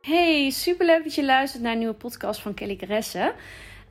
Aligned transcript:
Hey, 0.00 0.50
superleuk 0.50 1.02
dat 1.04 1.14
je 1.14 1.24
luistert 1.24 1.62
naar 1.62 1.72
een 1.72 1.78
nieuwe 1.78 1.94
podcast 1.94 2.40
van 2.40 2.54
Kelly 2.54 2.76
Caresse. 2.76 3.34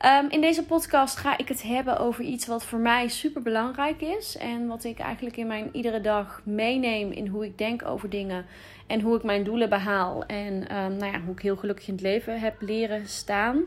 Um, 0.06 0.30
in 0.30 0.40
deze 0.40 0.64
podcast 0.64 1.16
ga 1.16 1.38
ik 1.38 1.48
het 1.48 1.62
hebben 1.62 1.98
over 1.98 2.24
iets 2.24 2.46
wat 2.46 2.64
voor 2.64 2.78
mij 2.78 3.08
super 3.08 3.42
belangrijk 3.42 4.00
is. 4.00 4.36
En 4.36 4.66
wat 4.66 4.84
ik 4.84 4.98
eigenlijk 4.98 5.36
in 5.36 5.46
mijn 5.46 5.68
iedere 5.72 6.00
dag 6.00 6.40
meeneem 6.44 7.10
in 7.12 7.26
hoe 7.26 7.44
ik 7.44 7.58
denk 7.58 7.84
over 7.84 8.10
dingen. 8.10 8.46
En 8.86 9.00
hoe 9.00 9.16
ik 9.16 9.22
mijn 9.22 9.44
doelen 9.44 9.68
behaal. 9.68 10.24
En 10.26 10.76
um, 10.76 10.96
nou 10.96 11.12
ja, 11.12 11.20
hoe 11.20 11.32
ik 11.32 11.42
heel 11.42 11.56
gelukkig 11.56 11.86
in 11.88 11.94
het 11.94 12.02
leven 12.02 12.40
heb 12.40 12.60
leren 12.60 13.08
staan. 13.08 13.64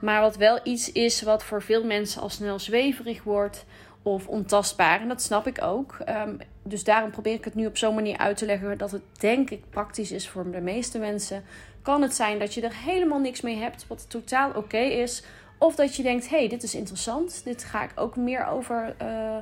Maar 0.00 0.20
wat 0.20 0.36
wel 0.36 0.60
iets 0.62 0.92
is 0.92 1.22
wat 1.22 1.44
voor 1.44 1.62
veel 1.62 1.84
mensen 1.84 2.22
al 2.22 2.30
snel 2.30 2.58
zweverig 2.58 3.22
wordt 3.22 3.64
of 4.02 4.28
ontastbaar. 4.28 5.00
En 5.00 5.08
dat 5.08 5.22
snap 5.22 5.46
ik 5.46 5.62
ook. 5.62 5.98
Um, 6.08 6.38
dus 6.62 6.84
daarom 6.84 7.10
probeer 7.10 7.34
ik 7.34 7.44
het 7.44 7.54
nu 7.54 7.66
op 7.66 7.76
zo'n 7.76 7.94
manier 7.94 8.16
uit 8.16 8.36
te 8.36 8.46
leggen 8.46 8.78
dat 8.78 8.90
het 8.90 9.02
denk 9.18 9.50
ik 9.50 9.70
praktisch 9.70 10.12
is 10.12 10.28
voor 10.28 10.50
de 10.50 10.60
meeste 10.60 10.98
mensen. 10.98 11.44
Kan 11.82 12.02
het 12.02 12.14
zijn 12.14 12.38
dat 12.38 12.54
je 12.54 12.60
er 12.60 12.76
helemaal 12.76 13.18
niks 13.18 13.40
mee 13.40 13.56
hebt, 13.56 13.86
wat 13.86 14.10
totaal 14.10 14.50
oké 14.54 14.78
is. 14.78 15.22
Of 15.58 15.74
dat 15.74 15.96
je 15.96 16.02
denkt, 16.02 16.28
hey, 16.28 16.48
dit 16.48 16.62
is 16.62 16.74
interessant. 16.74 17.44
Dit 17.44 17.64
ga 17.64 17.82
ik 17.82 17.90
ook 17.94 18.16
meer 18.16 18.46
over 18.46 18.94
uh, 19.02 19.36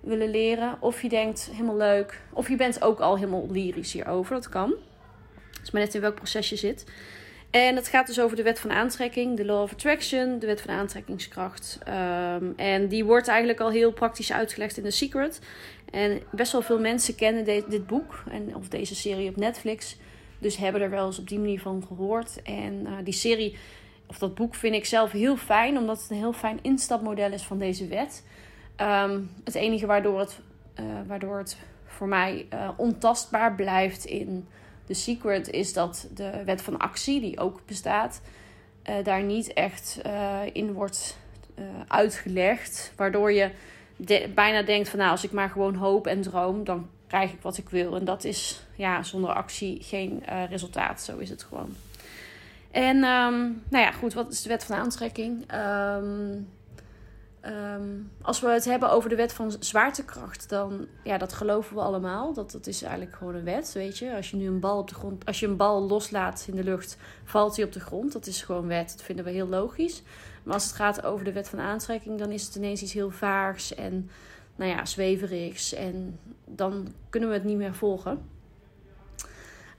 willen 0.00 0.30
leren. 0.30 0.76
Of 0.80 1.02
je 1.02 1.08
denkt, 1.08 1.48
helemaal 1.52 1.76
leuk. 1.76 2.20
Of 2.32 2.48
je 2.48 2.56
bent 2.56 2.82
ook 2.82 3.00
al 3.00 3.14
helemaal 3.14 3.46
lyrisch 3.50 3.92
hierover. 3.92 4.34
Dat 4.34 4.48
kan. 4.48 4.74
Het 5.50 5.62
is 5.62 5.70
maar 5.70 5.82
net 5.82 5.94
in 5.94 6.00
welk 6.00 6.14
proces 6.14 6.48
je 6.48 6.56
zit. 6.56 6.84
En 7.52 7.76
het 7.76 7.88
gaat 7.88 8.06
dus 8.06 8.20
over 8.20 8.36
de 8.36 8.42
wet 8.42 8.60
van 8.60 8.72
aantrekking, 8.72 9.36
de 9.36 9.44
law 9.44 9.62
of 9.62 9.72
attraction, 9.72 10.38
de 10.38 10.46
wet 10.46 10.60
van 10.60 10.74
aantrekkingskracht. 10.74 11.78
Um, 11.88 12.52
en 12.56 12.88
die 12.88 13.04
wordt 13.04 13.28
eigenlijk 13.28 13.60
al 13.60 13.70
heel 13.70 13.92
praktisch 13.92 14.32
uitgelegd 14.32 14.76
in 14.76 14.82
The 14.82 14.90
Secret. 14.90 15.40
En 15.90 16.22
best 16.30 16.52
wel 16.52 16.62
veel 16.62 16.80
mensen 16.80 17.14
kennen 17.14 17.44
dit 17.44 17.86
boek 17.86 18.22
en, 18.30 18.56
of 18.56 18.68
deze 18.68 18.94
serie 18.94 19.28
op 19.28 19.36
Netflix. 19.36 19.96
Dus 20.38 20.56
hebben 20.56 20.80
er 20.80 20.90
wel 20.90 21.06
eens 21.06 21.18
op 21.18 21.28
die 21.28 21.38
manier 21.38 21.60
van 21.60 21.84
gehoord. 21.86 22.42
En 22.42 22.80
uh, 22.86 22.92
die 23.04 23.12
serie, 23.12 23.56
of 24.06 24.18
dat 24.18 24.34
boek, 24.34 24.54
vind 24.54 24.74
ik 24.74 24.84
zelf 24.84 25.10
heel 25.10 25.36
fijn, 25.36 25.78
omdat 25.78 26.00
het 26.00 26.10
een 26.10 26.16
heel 26.16 26.32
fijn 26.32 26.58
instapmodel 26.62 27.32
is 27.32 27.42
van 27.42 27.58
deze 27.58 27.86
wet. 27.86 28.24
Um, 28.80 29.30
het 29.44 29.54
enige 29.54 29.86
waardoor 29.86 30.18
het, 30.18 30.40
uh, 30.80 30.84
waardoor 31.06 31.38
het 31.38 31.56
voor 31.86 32.08
mij 32.08 32.46
uh, 32.52 32.68
ontastbaar 32.76 33.54
blijft 33.54 34.04
in 34.04 34.46
The 34.86 34.94
Secret 34.94 35.50
is 35.50 35.72
dat 35.72 36.08
de 36.14 36.42
wet 36.44 36.62
van 36.62 36.78
actie, 36.78 37.20
die 37.20 37.38
ook 37.38 37.60
bestaat, 37.66 38.20
uh, 38.88 38.94
daar 39.04 39.22
niet 39.22 39.52
echt 39.52 40.00
uh, 40.06 40.40
in 40.52 40.72
wordt 40.72 41.18
uh, 41.58 41.64
uitgelegd. 41.88 42.92
Waardoor 42.96 43.32
je 43.32 43.50
bijna 44.34 44.62
denkt 44.62 44.88
van 44.88 44.98
nou, 44.98 45.10
als 45.10 45.24
ik 45.24 45.32
maar 45.32 45.50
gewoon 45.50 45.74
hoop 45.74 46.06
en 46.06 46.22
droom, 46.22 46.64
dan 46.64 46.88
krijg 47.06 47.32
ik 47.32 47.42
wat 47.42 47.58
ik 47.58 47.68
wil. 47.68 47.96
En 47.96 48.04
dat 48.04 48.24
is 48.24 48.66
ja, 48.74 49.02
zonder 49.02 49.32
actie 49.32 49.82
geen 49.82 50.22
resultaat. 50.48 51.00
Zo 51.00 51.18
is 51.18 51.30
het 51.30 51.42
gewoon. 51.42 51.76
En 52.70 52.96
um, 52.96 53.62
nou 53.68 53.84
ja, 53.84 53.90
goed, 53.90 54.14
wat 54.14 54.32
is 54.32 54.42
de 54.42 54.48
wet 54.48 54.64
van 54.64 54.76
aantrekking? 54.76 55.54
Um, 55.54 56.48
Um, 57.46 58.10
als 58.20 58.40
we 58.40 58.48
het 58.48 58.64
hebben 58.64 58.90
over 58.90 59.08
de 59.08 59.16
wet 59.16 59.32
van 59.32 59.52
zwaartekracht, 59.58 60.48
dan 60.48 60.86
ja, 61.04 61.18
dat 61.18 61.32
geloven 61.32 61.74
we 61.74 61.82
allemaal. 61.82 62.32
Dat, 62.32 62.50
dat 62.50 62.66
is 62.66 62.82
eigenlijk 62.82 63.16
gewoon 63.16 63.34
een 63.34 63.44
wet, 63.44 63.72
weet 63.72 63.98
je. 63.98 64.16
Als 64.16 64.30
je 64.30 64.36
nu 64.36 64.46
een 64.46 64.60
bal 64.60 64.78
op 64.78 64.88
de 64.88 64.94
grond, 64.94 65.26
als 65.26 65.40
je 65.40 65.46
een 65.46 65.56
bal 65.56 65.82
loslaat 65.82 66.44
in 66.48 66.56
de 66.56 66.64
lucht, 66.64 66.96
valt 67.24 67.56
hij 67.56 67.64
op 67.64 67.72
de 67.72 67.80
grond. 67.80 68.12
Dat 68.12 68.26
is 68.26 68.42
gewoon 68.42 68.66
wet. 68.66 68.90
Dat 68.90 69.02
vinden 69.02 69.24
we 69.24 69.30
heel 69.30 69.46
logisch. 69.46 70.02
Maar 70.42 70.54
als 70.54 70.64
het 70.64 70.72
gaat 70.72 71.04
over 71.04 71.24
de 71.24 71.32
wet 71.32 71.48
van 71.48 71.58
aantrekking, 71.58 72.18
dan 72.18 72.30
is 72.30 72.44
het 72.46 72.54
ineens 72.54 72.82
iets 72.82 72.92
heel 72.92 73.10
vaags 73.10 73.74
en 73.74 74.10
nou 74.56 74.70
ja, 74.70 74.84
zweverigs. 74.84 75.74
En 75.74 76.18
dan 76.44 76.88
kunnen 77.10 77.28
we 77.28 77.34
het 77.34 77.44
niet 77.44 77.56
meer 77.56 77.74
volgen. 77.74 78.10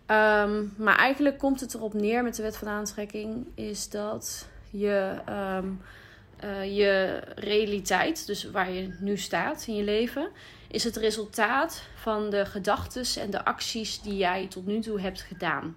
Um, 0.08 0.74
maar 0.78 0.98
eigenlijk 0.98 1.38
komt 1.38 1.60
het 1.60 1.74
erop 1.74 1.94
neer 1.94 2.24
met 2.24 2.36
de 2.36 2.42
wet 2.42 2.58
van 2.58 2.68
aantrekking, 2.68 3.48
is 3.56 3.90
dat 3.90 4.48
je. 4.70 5.16
Um, 5.58 5.82
uh, 6.44 6.78
je 6.78 7.22
realiteit, 7.36 8.28
dus 8.28 8.44
waar 8.52 8.72
je 8.72 8.96
nu 9.00 9.18
staat 9.18 9.66
in 9.68 9.76
je 9.76 9.84
leven, 9.84 10.30
is 10.68 10.84
het 10.84 10.96
resultaat 10.96 11.84
van 11.96 12.30
de 12.30 12.46
gedachten 12.46 13.22
en 13.22 13.30
de 13.30 13.46
acties 13.46 14.02
die 14.02 14.18
jij 14.18 14.48
tot 14.48 14.66
nu 14.66 14.80
toe 14.80 15.02
hebt 15.02 15.22
gedaan. 15.22 15.76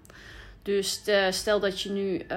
Dus 0.63 1.03
stel 1.31 1.61
dat 1.61 1.81
je 1.81 1.91
nu 1.91 2.15
um, 2.15 2.29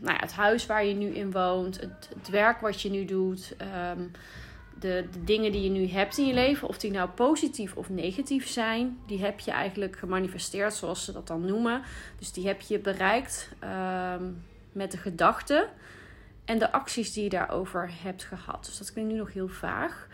nou 0.00 0.14
ja, 0.14 0.16
het 0.16 0.32
huis 0.32 0.66
waar 0.66 0.84
je 0.84 0.94
nu 0.94 1.06
in 1.06 1.32
woont, 1.32 1.80
het, 1.80 2.28
werk 2.30 2.60
wat 2.60 2.82
je 2.82 2.90
nu 2.90 3.04
doet, 3.04 3.54
um, 3.96 4.10
de, 4.80 5.04
de, 5.12 5.24
dingen 5.24 5.52
die 5.52 5.62
je 5.62 5.70
nu 5.70 5.88
hebt 5.88 6.18
in 6.18 6.26
je 6.26 6.34
leven, 6.34 6.68
of 6.68 6.78
die 6.78 6.90
nou 6.90 7.08
positief 7.08 7.76
of 7.76 7.88
negatief 7.88 8.48
zijn, 8.48 8.98
die 9.06 9.20
heb 9.20 9.40
je 9.40 9.50
eigenlijk 9.50 9.96
gemanifesteerd, 9.96 10.74
zoals 10.74 11.04
ze 11.04 11.12
dat 11.12 11.26
dan 11.26 11.44
noemen. 11.44 11.82
Dus 12.18 12.32
die 12.32 12.46
heb 12.46 12.60
je 12.60 12.78
bereikt 12.78 13.48
um, 13.62 14.44
met 14.72 14.90
de 14.90 14.98
gedachte 14.98 15.68
en 16.44 16.58
de 16.58 16.72
acties 16.72 17.12
die 17.12 17.22
je 17.22 17.28
daarover 17.28 17.90
hebt 18.02 18.24
gehad. 18.24 18.64
Dus 18.64 18.78
dat 18.78 18.92
klinkt 18.92 19.12
nu 19.12 19.18
nog 19.18 19.32
heel 19.32 19.48
vaag. 19.48 20.08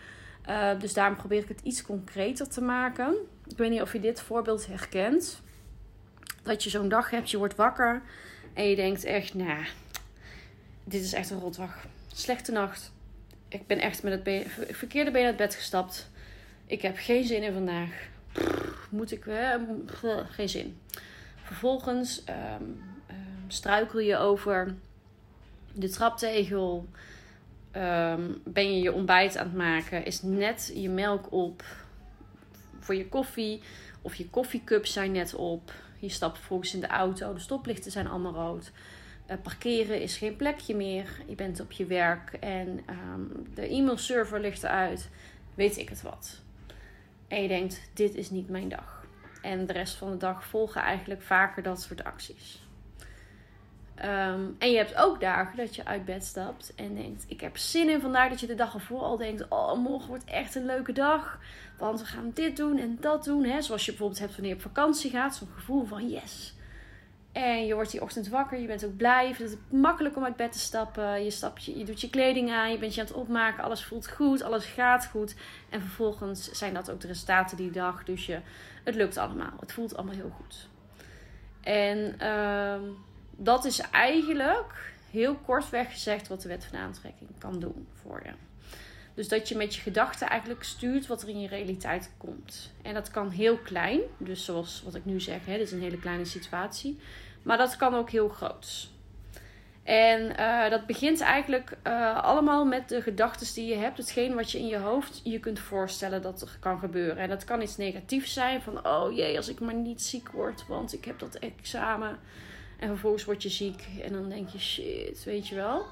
Uh, 0.49 0.81
dus 0.81 0.93
daarom 0.93 1.17
probeer 1.17 1.43
ik 1.43 1.49
het 1.49 1.61
iets 1.61 1.83
concreter 1.83 2.49
te 2.49 2.61
maken. 2.61 3.15
Ik 3.47 3.57
weet 3.57 3.71
niet 3.71 3.83
of 3.83 3.93
je 3.93 4.01
dit 4.01 4.21
voorbeeld 4.21 4.67
herkent. 4.67 5.43
Dat 6.43 6.65
je 6.65 6.71
zo'n 6.71 6.89
dag 6.89 7.11
hebt, 7.11 7.31
je 7.31 7.39
wordt 7.39 7.57
wakker 7.57 8.03
en 8.55 8.69
je 8.69 8.77
denkt 8.77 9.05
echt, 9.05 9.35
nou, 9.35 9.65
dit 10.85 11.03
is 11.03 11.13
echt 11.13 11.31
een 11.31 11.41
rotdag. 11.41 11.87
Slechte 12.13 12.53
nacht. 12.53 12.93
Ik 13.49 13.67
ben 13.67 13.79
echt 13.79 14.03
met 14.03 14.13
het 14.25 14.47
verkeerde 14.77 15.11
been 15.11 15.27
uit 15.27 15.37
bed 15.37 15.55
gestapt. 15.55 16.11
Ik 16.67 16.83
heb 16.83 16.97
geen 16.97 17.25
zin 17.25 17.43
in 17.43 17.53
vandaag. 17.53 18.09
Moet 18.89 19.13
ik 19.13 19.25
weer? 19.25 19.61
Geen 20.31 20.49
zin. 20.49 20.79
Vervolgens 21.43 22.25
um, 22.29 22.35
um, 23.11 23.45
struikel 23.49 23.99
je 23.99 24.17
over 24.17 24.75
de 25.75 25.89
traptegel. 25.89 26.89
Um, 27.77 28.41
ben 28.45 28.75
je 28.75 28.83
je 28.83 28.93
ontbijt 28.93 29.37
aan 29.37 29.47
het 29.47 29.57
maken? 29.57 30.05
Is 30.05 30.23
net 30.23 30.73
je 30.75 30.89
melk 30.89 31.33
op 31.33 31.65
voor 32.79 32.95
je 32.95 33.09
koffie? 33.09 33.63
Of 34.03 34.15
je 34.15 34.29
koffiecups 34.29 34.93
zijn 34.93 35.13
net 35.13 35.35
op? 35.35 35.73
Je 35.99 36.09
stapt 36.09 36.39
vervolgens 36.39 36.75
in 36.75 36.81
de 36.81 36.87
auto. 36.87 37.35
De 37.35 37.41
stoplichten 37.41 37.91
zijn 37.91 38.07
allemaal 38.07 38.35
rood. 38.35 38.71
Uh, 39.31 39.37
parkeren 39.43 40.03
is 40.03 40.17
geen 40.17 40.37
plekje 40.37 40.75
meer. 40.75 41.23
Je 41.27 41.35
bent 41.35 41.61
op 41.61 41.73
je 41.73 41.87
werk 41.87 42.33
en 42.33 42.69
um, 42.69 43.47
de 43.55 43.69
e-mailserver 43.69 44.41
ligt 44.41 44.63
eruit. 44.63 45.09
Weet 45.55 45.77
ik 45.77 45.89
het 45.89 46.03
wat. 46.03 46.41
En 47.29 47.43
je 47.43 47.49
denkt, 47.49 47.91
dit 47.95 48.15
is 48.15 48.31
niet 48.31 48.49
mijn 48.49 48.69
dag. 48.69 49.05
En 49.43 49.67
de 49.67 49.73
rest 49.73 49.95
van 49.95 50.11
de 50.11 50.17
dag 50.17 50.45
volgen 50.45 50.83
eigenlijk 50.83 51.23
vaker 51.23 51.63
dat 51.63 51.83
soort 51.83 52.05
acties. 52.05 52.63
Um, 54.05 54.57
en 54.59 54.71
je 54.71 54.77
hebt 54.77 54.97
ook 54.97 55.21
dagen 55.21 55.57
dat 55.57 55.75
je 55.75 55.85
uit 55.85 56.05
bed 56.05 56.25
stapt 56.25 56.75
en 56.75 56.95
denkt: 56.95 57.25
Ik 57.29 57.41
heb 57.41 57.57
zin 57.57 57.89
in 57.89 58.01
vandaag. 58.01 58.31
Dat 58.31 58.41
je 58.41 58.47
de 58.47 58.55
dag 58.55 58.75
ervoor 58.75 59.01
al 59.01 59.17
denkt: 59.17 59.49
Oh, 59.49 59.75
morgen 59.75 60.09
wordt 60.09 60.25
echt 60.25 60.55
een 60.55 60.67
leuke 60.67 60.93
dag. 60.93 61.39
Want 61.79 62.01
we 62.01 62.07
gaan 62.07 62.31
dit 62.35 62.57
doen 62.57 62.79
en 62.79 62.97
dat 63.01 63.25
doen. 63.25 63.45
Hè? 63.45 63.63
Zoals 63.63 63.85
je 63.85 63.91
bijvoorbeeld 63.91 64.21
hebt 64.21 64.33
wanneer 64.33 64.51
je 64.51 64.57
op 64.57 64.63
vakantie 64.63 65.11
gaat. 65.11 65.35
Zo'n 65.35 65.49
gevoel 65.55 65.85
van 65.85 66.09
yes. 66.09 66.55
En 67.33 67.67
je 67.67 67.75
wordt 67.75 67.91
die 67.91 68.03
ochtend 68.03 68.29
wakker. 68.29 68.59
Je 68.59 68.67
bent 68.67 68.85
ook 68.85 68.97
blij. 68.97 69.29
Je 69.29 69.35
vindt 69.35 69.53
het 69.53 69.81
makkelijk 69.81 70.17
om 70.17 70.25
uit 70.25 70.37
bed 70.37 70.53
te 70.53 70.59
stappen. 70.59 71.25
Je, 71.25 71.31
stapt 71.31 71.65
je, 71.65 71.79
je 71.79 71.85
doet 71.85 72.01
je 72.01 72.11
kleding 72.11 72.51
aan. 72.51 72.71
Je 72.71 72.79
bent 72.79 72.95
je 72.95 73.01
aan 73.01 73.07
het 73.07 73.17
opmaken. 73.17 73.65
Alles 73.65 73.85
voelt 73.85 74.09
goed. 74.09 74.43
Alles 74.43 74.65
gaat 74.65 75.07
goed. 75.07 75.35
En 75.71 75.81
vervolgens 75.81 76.51
zijn 76.51 76.75
dat 76.75 76.91
ook 76.91 77.01
de 77.01 77.07
resultaten 77.07 77.57
die 77.57 77.71
dag. 77.71 78.05
Dus 78.05 78.27
je, 78.27 78.41
het 78.85 78.95
lukt 78.95 79.17
allemaal. 79.17 79.53
Het 79.61 79.73
voelt 79.73 79.97
allemaal 79.97 80.15
heel 80.15 80.33
goed. 80.37 80.69
En. 81.61 82.27
Um, 82.27 83.09
dat 83.43 83.65
is 83.65 83.81
eigenlijk 83.81 84.93
heel 85.11 85.35
kortweg 85.35 85.93
gezegd 85.93 86.29
wat 86.29 86.43
de 86.43 86.49
wet 86.49 86.65
van 86.65 86.79
aantrekking 86.79 87.31
kan 87.39 87.61
doen 87.61 87.87
voor 88.03 88.21
je. 88.25 88.31
Dus 89.15 89.29
dat 89.29 89.49
je 89.49 89.57
met 89.57 89.75
je 89.75 89.81
gedachten 89.81 90.29
eigenlijk 90.29 90.63
stuurt 90.63 91.07
wat 91.07 91.23
er 91.23 91.29
in 91.29 91.41
je 91.41 91.49
realiteit 91.49 92.11
komt. 92.17 92.73
En 92.83 92.95
dat 92.95 93.11
kan 93.11 93.31
heel 93.31 93.59
klein, 93.59 94.01
dus 94.19 94.45
zoals 94.45 94.83
wat 94.85 94.95
ik 94.95 95.05
nu 95.05 95.21
zeg, 95.21 95.47
hè, 95.47 95.53
dit 95.53 95.67
is 95.67 95.73
een 95.73 95.83
hele 95.83 95.99
kleine 95.99 96.25
situatie. 96.25 96.99
Maar 97.43 97.59
dat 97.59 97.77
kan 97.77 97.95
ook 97.95 98.11
heel 98.11 98.29
groot. 98.29 98.89
En 99.83 100.41
uh, 100.41 100.71
dat 100.71 100.87
begint 100.87 101.21
eigenlijk 101.21 101.77
uh, 101.87 102.25
allemaal 102.25 102.65
met 102.65 102.89
de 102.89 103.03
gedachten 103.03 103.55
die 103.55 103.67
je 103.67 103.75
hebt. 103.75 103.97
Hetgeen 103.97 104.35
wat 104.35 104.51
je 104.51 104.59
in 104.59 104.67
je 104.67 104.79
hoofd 104.79 105.21
je 105.25 105.39
kunt 105.39 105.59
voorstellen 105.59 106.23
dat 106.23 106.43
er 106.43 106.57
kan 106.61 106.79
gebeuren. 106.79 107.17
En 107.17 107.29
dat 107.29 107.45
kan 107.45 107.63
iets 107.63 107.77
negatiefs 107.77 108.33
zijn. 108.33 108.63
Van 108.63 108.87
oh 108.87 109.17
jee, 109.17 109.37
als 109.37 109.49
ik 109.49 109.61
maar 109.61 109.75
niet 109.75 110.03
ziek 110.03 110.31
word, 110.31 110.67
want 110.67 110.93
ik 110.93 111.05
heb 111.05 111.19
dat 111.19 111.35
examen. 111.35 112.19
En 112.81 112.89
vervolgens 112.89 113.25
word 113.25 113.43
je 113.43 113.49
ziek 113.49 113.85
en 114.03 114.13
dan 114.13 114.29
denk 114.29 114.49
je 114.49 114.59
shit, 114.59 115.25
weet 115.25 115.49
je 115.49 115.55
wel. 115.55 115.87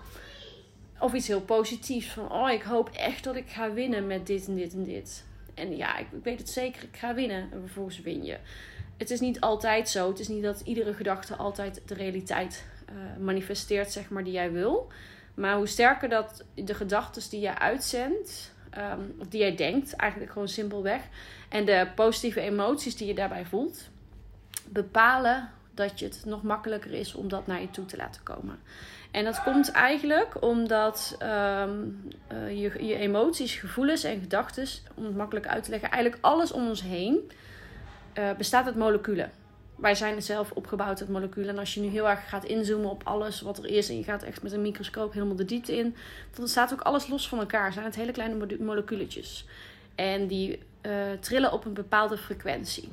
of 0.99 1.13
iets 1.13 1.27
heel 1.27 1.41
positiefs. 1.41 2.07
Van, 2.07 2.33
oh, 2.33 2.51
ik 2.51 2.63
hoop 2.63 2.89
echt 2.89 3.25
dat 3.25 3.37
ik 3.37 3.49
ga 3.49 3.73
winnen 3.73 4.07
met 4.07 4.27
dit 4.27 4.47
en 4.47 4.55
dit 4.55 4.73
en 4.73 4.85
dit. 4.85 5.25
En 5.55 5.77
ja, 5.77 5.99
ik, 5.99 6.07
weet 6.23 6.39
het 6.39 6.51
zeker, 6.51 6.83
ik 6.83 6.97
ga 6.97 7.15
winnen. 7.15 7.53
En 7.53 7.61
vervolgens 7.61 8.01
win 8.01 8.25
je. 8.25 8.37
Het 8.97 9.11
is 9.11 9.21
niet 9.21 9.41
altijd 9.41 9.89
zo. 9.89 10.09
Het 10.09 10.19
is 10.19 10.29
niet 10.29 10.43
dat 10.43 10.61
iedere 10.61 10.95
gedachte 10.95 11.37
altijd 11.37 11.83
de 11.87 11.95
realiteit 11.95 12.65
uh, 12.91 13.25
manifesteert, 13.25 13.93
zeg 13.93 14.09
maar, 14.09 14.25
die 14.25 14.33
jij 14.33 14.53
wil. 14.53 14.89
Maar 15.35 15.57
hoe 15.57 15.67
sterker 15.67 16.09
dat 16.09 16.45
de 16.55 16.75
gedachten 16.75 17.31
die 17.31 17.41
jij 17.41 17.55
uitzendt, 17.55 18.55
um, 18.79 19.15
of 19.19 19.27
die 19.27 19.41
jij 19.41 19.57
denkt, 19.57 19.93
eigenlijk 19.93 20.33
gewoon 20.33 20.49
simpelweg, 20.49 21.03
en 21.49 21.65
de 21.65 21.89
positieve 21.95 22.41
emoties 22.41 22.97
die 22.97 23.07
je 23.07 23.15
daarbij 23.15 23.45
voelt, 23.45 23.89
bepalen 24.69 25.51
dat 25.79 25.99
je 25.99 26.05
het 26.05 26.23
nog 26.25 26.43
makkelijker 26.43 26.93
is 26.93 27.15
om 27.15 27.29
dat 27.29 27.47
naar 27.47 27.61
je 27.61 27.71
toe 27.71 27.85
te 27.85 27.97
laten 27.97 28.23
komen. 28.23 28.59
En 29.11 29.25
dat 29.25 29.43
komt 29.43 29.71
eigenlijk 29.71 30.43
omdat 30.43 31.17
um, 31.23 32.11
uh, 32.33 32.63
je, 32.63 32.87
je 32.87 32.97
emoties, 32.97 33.55
gevoelens 33.55 34.05
en 34.05 34.21
gedachten, 34.21 34.67
om 34.95 35.05
het 35.05 35.17
makkelijk 35.17 35.47
uit 35.47 35.65
te 35.65 35.71
leggen, 35.71 35.91
eigenlijk 35.91 36.25
alles 36.25 36.53
om 36.53 36.69
ons 36.69 36.83
heen 36.83 37.31
uh, 38.19 38.31
bestaat 38.37 38.67
uit 38.67 38.77
moleculen. 38.77 39.31
Wij 39.77 39.95
zijn 39.95 40.23
zelf 40.23 40.51
opgebouwd 40.51 41.01
uit 41.01 41.09
moleculen. 41.09 41.49
En 41.49 41.59
als 41.59 41.75
je 41.75 41.81
nu 41.81 41.87
heel 41.87 42.09
erg 42.09 42.29
gaat 42.29 42.45
inzoomen 42.45 42.91
op 42.91 43.03
alles 43.05 43.41
wat 43.41 43.59
er 43.59 43.67
is. 43.67 43.89
En 43.89 43.97
je 43.97 44.05
gaat 44.05 44.23
echt 44.23 44.43
met 44.43 44.53
een 44.53 44.63
microscoop 44.63 45.13
helemaal 45.13 45.37
de 45.37 45.45
diepte 45.45 45.77
in. 45.77 45.97
Dan 46.35 46.49
staat 46.49 46.73
ook 46.73 46.81
alles 46.81 47.09
los 47.09 47.29
van 47.29 47.39
elkaar. 47.39 47.73
Zijn 47.73 47.85
het 47.85 47.95
hele 47.95 48.13
kleine 48.13 48.57
moleculetjes. 48.59 49.47
En 49.95 50.27
die 50.27 50.59
uh, 50.83 50.93
trillen 51.21 51.53
op 51.53 51.65
een 51.65 51.73
bepaalde 51.73 52.19
frequentie. 52.19 52.89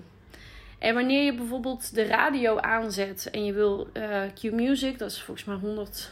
En 0.85 0.93
wanneer 0.93 1.23
je 1.23 1.33
bijvoorbeeld 1.33 1.95
de 1.95 2.03
radio 2.03 2.57
aanzet 2.57 3.29
en 3.31 3.45
je 3.45 3.53
wil 3.53 3.87
uh, 3.93 4.21
Q-Music, 4.33 4.97
dat 4.99 5.11
is 5.11 5.21
volgens 5.21 5.45
mij 5.45 5.55
100. 5.55 6.11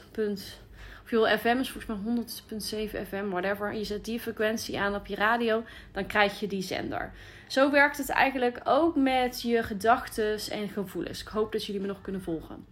Of 1.04 1.10
je 1.10 1.16
wil 1.16 1.38
FM 1.38 1.58
is 1.60 1.70
volgens 1.72 1.86
mij 1.86 2.88
100.7 2.90 3.08
FM, 3.08 3.30
whatever. 3.30 3.70
En 3.70 3.78
je 3.78 3.84
zet 3.84 4.06
die 4.06 4.20
frequentie 4.20 4.80
aan 4.80 4.96
op 4.96 5.08
je 5.08 5.16
radio, 5.16 5.64
dan 5.92 6.06
krijg 6.06 6.40
je 6.40 6.48
die 6.48 6.62
zender. 6.62 7.12
Zo 7.48 7.72
werkt 7.72 7.98
het 7.98 8.10
eigenlijk 8.10 8.62
ook 8.64 8.96
met 8.96 9.42
je 9.42 9.64
gedachten 9.64 10.40
en 10.52 10.70
gevoelens. 10.70 11.22
Ik 11.22 11.28
hoop 11.28 11.52
dat 11.52 11.66
jullie 11.66 11.82
me 11.82 11.88
nog 11.88 12.02
kunnen 12.02 12.22
volgen. 12.22 12.66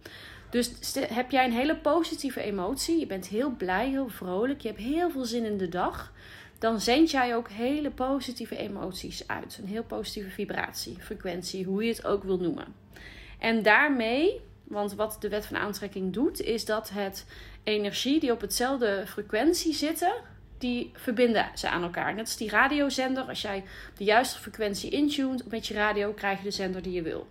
Dus 0.50 0.94
heb 1.08 1.30
jij 1.30 1.44
een 1.44 1.52
hele 1.52 1.76
positieve 1.76 2.40
emotie, 2.40 2.98
je 2.98 3.06
bent 3.06 3.26
heel 3.26 3.50
blij, 3.50 3.88
heel 3.88 4.08
vrolijk, 4.08 4.60
je 4.60 4.68
hebt 4.68 4.80
heel 4.80 5.10
veel 5.10 5.24
zin 5.24 5.44
in 5.44 5.58
de 5.58 5.68
dag, 5.68 6.12
dan 6.62 6.80
zend 6.80 7.10
jij 7.10 7.36
ook 7.36 7.48
hele 7.48 7.90
positieve 7.90 8.56
emoties 8.56 9.28
uit. 9.28 9.58
Een 9.62 9.68
heel 9.68 9.82
positieve 9.82 10.30
vibratie, 10.30 10.96
frequentie, 11.00 11.64
hoe 11.64 11.84
je 11.84 11.88
het 11.88 12.06
ook 12.06 12.24
wil 12.24 12.38
noemen. 12.38 12.74
En 13.38 13.62
daarmee, 13.62 14.40
want 14.64 14.94
wat 14.94 15.16
de 15.20 15.28
wet 15.28 15.46
van 15.46 15.56
aantrekking 15.56 16.12
doet, 16.12 16.40
is 16.40 16.64
dat 16.64 16.90
het 16.90 17.26
energie 17.64 18.20
die 18.20 18.32
op 18.32 18.40
hetzelfde 18.40 19.04
frequentie 19.06 19.74
zitten, 19.74 20.12
die 20.58 20.90
verbinden 20.94 21.50
ze 21.54 21.68
aan 21.68 21.82
elkaar. 21.82 22.14
Net 22.14 22.24
als 22.24 22.36
die 22.36 22.50
radiozender, 22.50 23.24
als 23.24 23.42
jij 23.42 23.64
de 23.96 24.04
juiste 24.04 24.38
frequentie 24.38 24.90
intuned 24.90 25.50
met 25.50 25.66
je 25.66 25.74
radio, 25.74 26.12
krijg 26.12 26.38
je 26.38 26.44
de 26.44 26.50
zender 26.50 26.82
die 26.82 26.92
je 26.92 27.02
wil. 27.02 27.26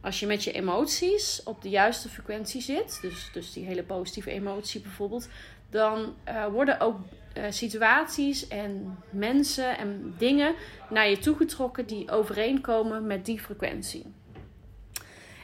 Als 0.00 0.20
je 0.20 0.26
met 0.26 0.44
je 0.44 0.52
emoties 0.52 1.42
op 1.44 1.62
de 1.62 1.68
juiste 1.68 2.08
frequentie 2.08 2.60
zit, 2.60 2.98
dus, 3.02 3.30
dus 3.32 3.52
die 3.52 3.64
hele 3.64 3.82
positieve 3.82 4.30
emotie 4.30 4.80
bijvoorbeeld, 4.80 5.28
dan 5.70 6.14
uh, 6.28 6.46
worden 6.46 6.80
ook 6.80 6.96
uh, 7.36 7.44
situaties 7.48 8.48
en 8.48 8.98
mensen 9.10 9.78
en 9.78 10.14
dingen 10.18 10.54
naar 10.90 11.08
je 11.08 11.18
toegetrokken 11.18 11.86
die 11.86 12.10
overeenkomen 12.10 13.06
met 13.06 13.24
die 13.24 13.40
frequentie. 13.40 14.06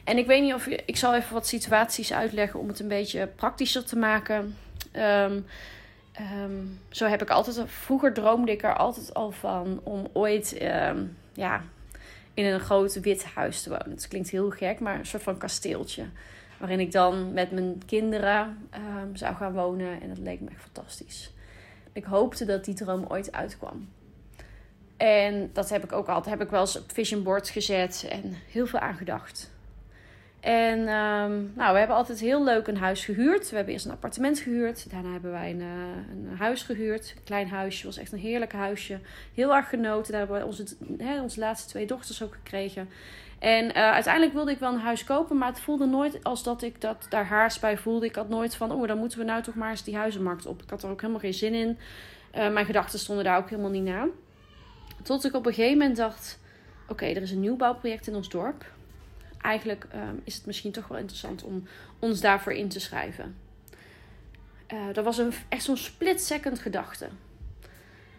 En 0.03 0.17
ik 0.17 0.25
weet 0.25 0.41
niet 0.41 0.53
of 0.53 0.69
je, 0.69 0.83
ik 0.85 0.97
zal 0.97 1.15
even 1.15 1.33
wat 1.33 1.47
situaties 1.47 2.13
uitleggen 2.13 2.59
om 2.59 2.67
het 2.67 2.79
een 2.79 2.87
beetje 2.87 3.27
praktischer 3.27 3.85
te 3.85 3.97
maken. 3.97 4.55
Um, 4.95 5.45
um, 6.43 6.79
zo 6.89 7.05
heb 7.05 7.21
ik 7.21 7.29
altijd, 7.29 7.61
vroeger 7.65 8.13
droomde 8.13 8.51
ik 8.51 8.63
er 8.63 8.75
altijd 8.75 9.13
al 9.13 9.31
van 9.31 9.79
om 9.83 10.07
ooit 10.13 10.61
um, 10.61 11.17
ja, 11.33 11.63
in 12.33 12.45
een 12.45 12.59
groot 12.59 12.99
wit 12.99 13.25
huis 13.25 13.63
te 13.63 13.69
wonen. 13.69 13.89
Het 13.89 14.07
klinkt 14.07 14.29
heel 14.29 14.49
gek, 14.49 14.79
maar 14.79 14.99
een 14.99 15.05
soort 15.05 15.23
van 15.23 15.37
kasteeltje. 15.37 16.05
Waarin 16.57 16.79
ik 16.79 16.91
dan 16.91 17.33
met 17.33 17.51
mijn 17.51 17.81
kinderen 17.85 18.69
zou 19.13 19.35
gaan 19.35 19.53
wonen. 19.53 20.01
En 20.01 20.09
dat 20.09 20.17
leek 20.17 20.39
me 20.39 20.49
echt 20.49 20.61
fantastisch. 20.61 21.31
Ik 21.97 22.03
hoopte 22.03 22.45
dat 22.45 22.65
die 22.65 22.73
droom 22.73 23.05
ooit 23.07 23.31
uitkwam. 23.31 23.89
En 24.97 25.49
dat 25.53 25.69
heb 25.69 25.83
ik 25.83 25.91
ook 25.91 26.07
altijd. 26.07 26.35
Heb 26.35 26.45
ik 26.45 26.51
wel 26.51 26.61
eens 26.61 26.77
op 26.77 26.91
vision 26.91 27.23
boards 27.23 27.49
gezet 27.49 28.07
en 28.09 28.35
heel 28.51 28.65
veel 28.65 28.79
aan 28.79 28.95
gedacht. 28.95 29.51
En 30.39 30.79
um, 30.79 31.51
nou, 31.55 31.73
we 31.73 31.77
hebben 31.77 31.95
altijd 31.95 32.19
heel 32.19 32.43
leuk 32.43 32.67
een 32.67 32.77
huis 32.77 33.05
gehuurd. 33.05 33.49
We 33.49 33.55
hebben 33.55 33.73
eerst 33.73 33.85
een 33.85 33.91
appartement 33.91 34.39
gehuurd. 34.39 34.91
Daarna 34.91 35.11
hebben 35.11 35.31
wij 35.31 35.49
een, 35.49 35.61
uh, 35.61 36.29
een 36.31 36.37
huis 36.37 36.63
gehuurd. 36.63 37.13
Een 37.15 37.23
klein 37.23 37.47
huisje. 37.47 37.85
was 37.85 37.97
echt 37.97 38.11
een 38.11 38.19
heerlijk 38.19 38.53
huisje. 38.53 38.99
Heel 39.33 39.55
erg 39.55 39.69
genoten. 39.69 40.11
Daar 40.11 40.21
hebben 40.21 40.39
we 40.39 40.45
onze, 40.45 40.65
onze 41.21 41.39
laatste 41.39 41.69
twee 41.69 41.87
dochters 41.87 42.23
ook 42.23 42.33
gekregen. 42.33 42.89
En 43.39 43.65
uh, 43.65 43.91
uiteindelijk 43.91 44.33
wilde 44.33 44.51
ik 44.51 44.59
wel 44.59 44.73
een 44.73 44.79
huis 44.79 45.03
kopen. 45.03 45.37
Maar 45.37 45.47
het 45.47 45.59
voelde 45.59 45.85
nooit 45.85 46.23
als 46.23 46.43
dat 46.43 46.61
ik 46.61 46.81
dat 46.81 47.05
daar 47.09 47.25
haars 47.25 47.59
bij 47.59 47.77
voelde. 47.77 48.05
Ik 48.05 48.15
had 48.15 48.29
nooit 48.29 48.55
van, 48.55 48.71
oh, 48.71 48.87
dan 48.87 48.97
moeten 48.97 49.19
we 49.19 49.25
nou 49.25 49.41
toch 49.41 49.55
maar 49.55 49.69
eens 49.69 49.83
die 49.83 49.95
huizenmarkt 49.95 50.45
op. 50.45 50.61
Ik 50.61 50.69
had 50.69 50.83
er 50.83 50.89
ook 50.89 51.01
helemaal 51.01 51.21
geen 51.21 51.33
zin 51.33 51.53
in. 51.53 51.77
Uh, 52.35 52.51
mijn 52.51 52.65
gedachten 52.65 52.99
stonden 52.99 53.23
daar 53.23 53.37
ook 53.37 53.49
helemaal 53.49 53.71
niet 53.71 53.83
na. 53.83 54.07
Tot 55.03 55.25
ik 55.25 55.33
op 55.33 55.45
een 55.45 55.53
gegeven 55.53 55.77
moment 55.77 55.97
dacht... 55.97 56.39
Oké, 56.89 57.05
er 57.05 57.21
is 57.21 57.31
een 57.31 57.39
nieuwbouwproject 57.39 58.07
in 58.07 58.15
ons 58.15 58.29
dorp 58.29 58.65
eigenlijk 59.47 59.87
um, 59.95 60.21
is 60.23 60.35
het 60.35 60.45
misschien 60.45 60.71
toch 60.71 60.87
wel 60.87 60.97
interessant 60.97 61.43
om 61.43 61.67
ons 61.99 62.21
daarvoor 62.21 62.53
in 62.53 62.67
te 62.67 62.79
schrijven. 62.79 63.35
Uh, 64.73 64.93
dat 64.93 65.03
was 65.03 65.17
een, 65.17 65.33
echt 65.49 65.63
zo'n 65.63 65.77
split 65.77 66.21
second 66.21 66.59
gedachte. 66.59 67.07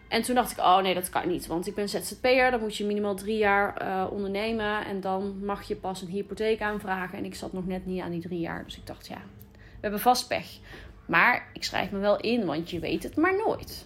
En 0.09 0.21
toen 0.21 0.35
dacht 0.35 0.51
ik, 0.51 0.57
oh 0.57 0.81
nee, 0.81 0.93
dat 0.93 1.09
kan 1.09 1.27
niet. 1.27 1.47
Want 1.47 1.67
ik 1.67 1.75
ben 1.75 1.89
ZZP'er, 1.89 2.51
dan 2.51 2.59
moet 2.59 2.77
je 2.77 2.85
minimaal 2.85 3.15
drie 3.15 3.37
jaar 3.37 3.81
uh, 3.81 4.11
ondernemen. 4.11 4.85
En 4.85 5.01
dan 5.01 5.45
mag 5.45 5.67
je 5.67 5.75
pas 5.75 6.01
een 6.01 6.07
hypotheek 6.07 6.61
aanvragen. 6.61 7.17
En 7.17 7.25
ik 7.25 7.35
zat 7.35 7.53
nog 7.53 7.67
net 7.67 7.85
niet 7.85 8.01
aan 8.01 8.11
die 8.11 8.21
drie 8.21 8.39
jaar. 8.39 8.63
Dus 8.63 8.77
ik 8.77 8.87
dacht, 8.87 9.07
ja, 9.07 9.21
we 9.51 9.79
hebben 9.81 9.99
vast 9.99 10.27
pech. 10.27 10.57
Maar 11.05 11.49
ik 11.53 11.63
schrijf 11.63 11.91
me 11.91 11.99
wel 11.99 12.19
in, 12.19 12.45
want 12.45 12.69
je 12.69 12.79
weet 12.79 13.03
het 13.03 13.15
maar 13.15 13.37
nooit. 13.37 13.85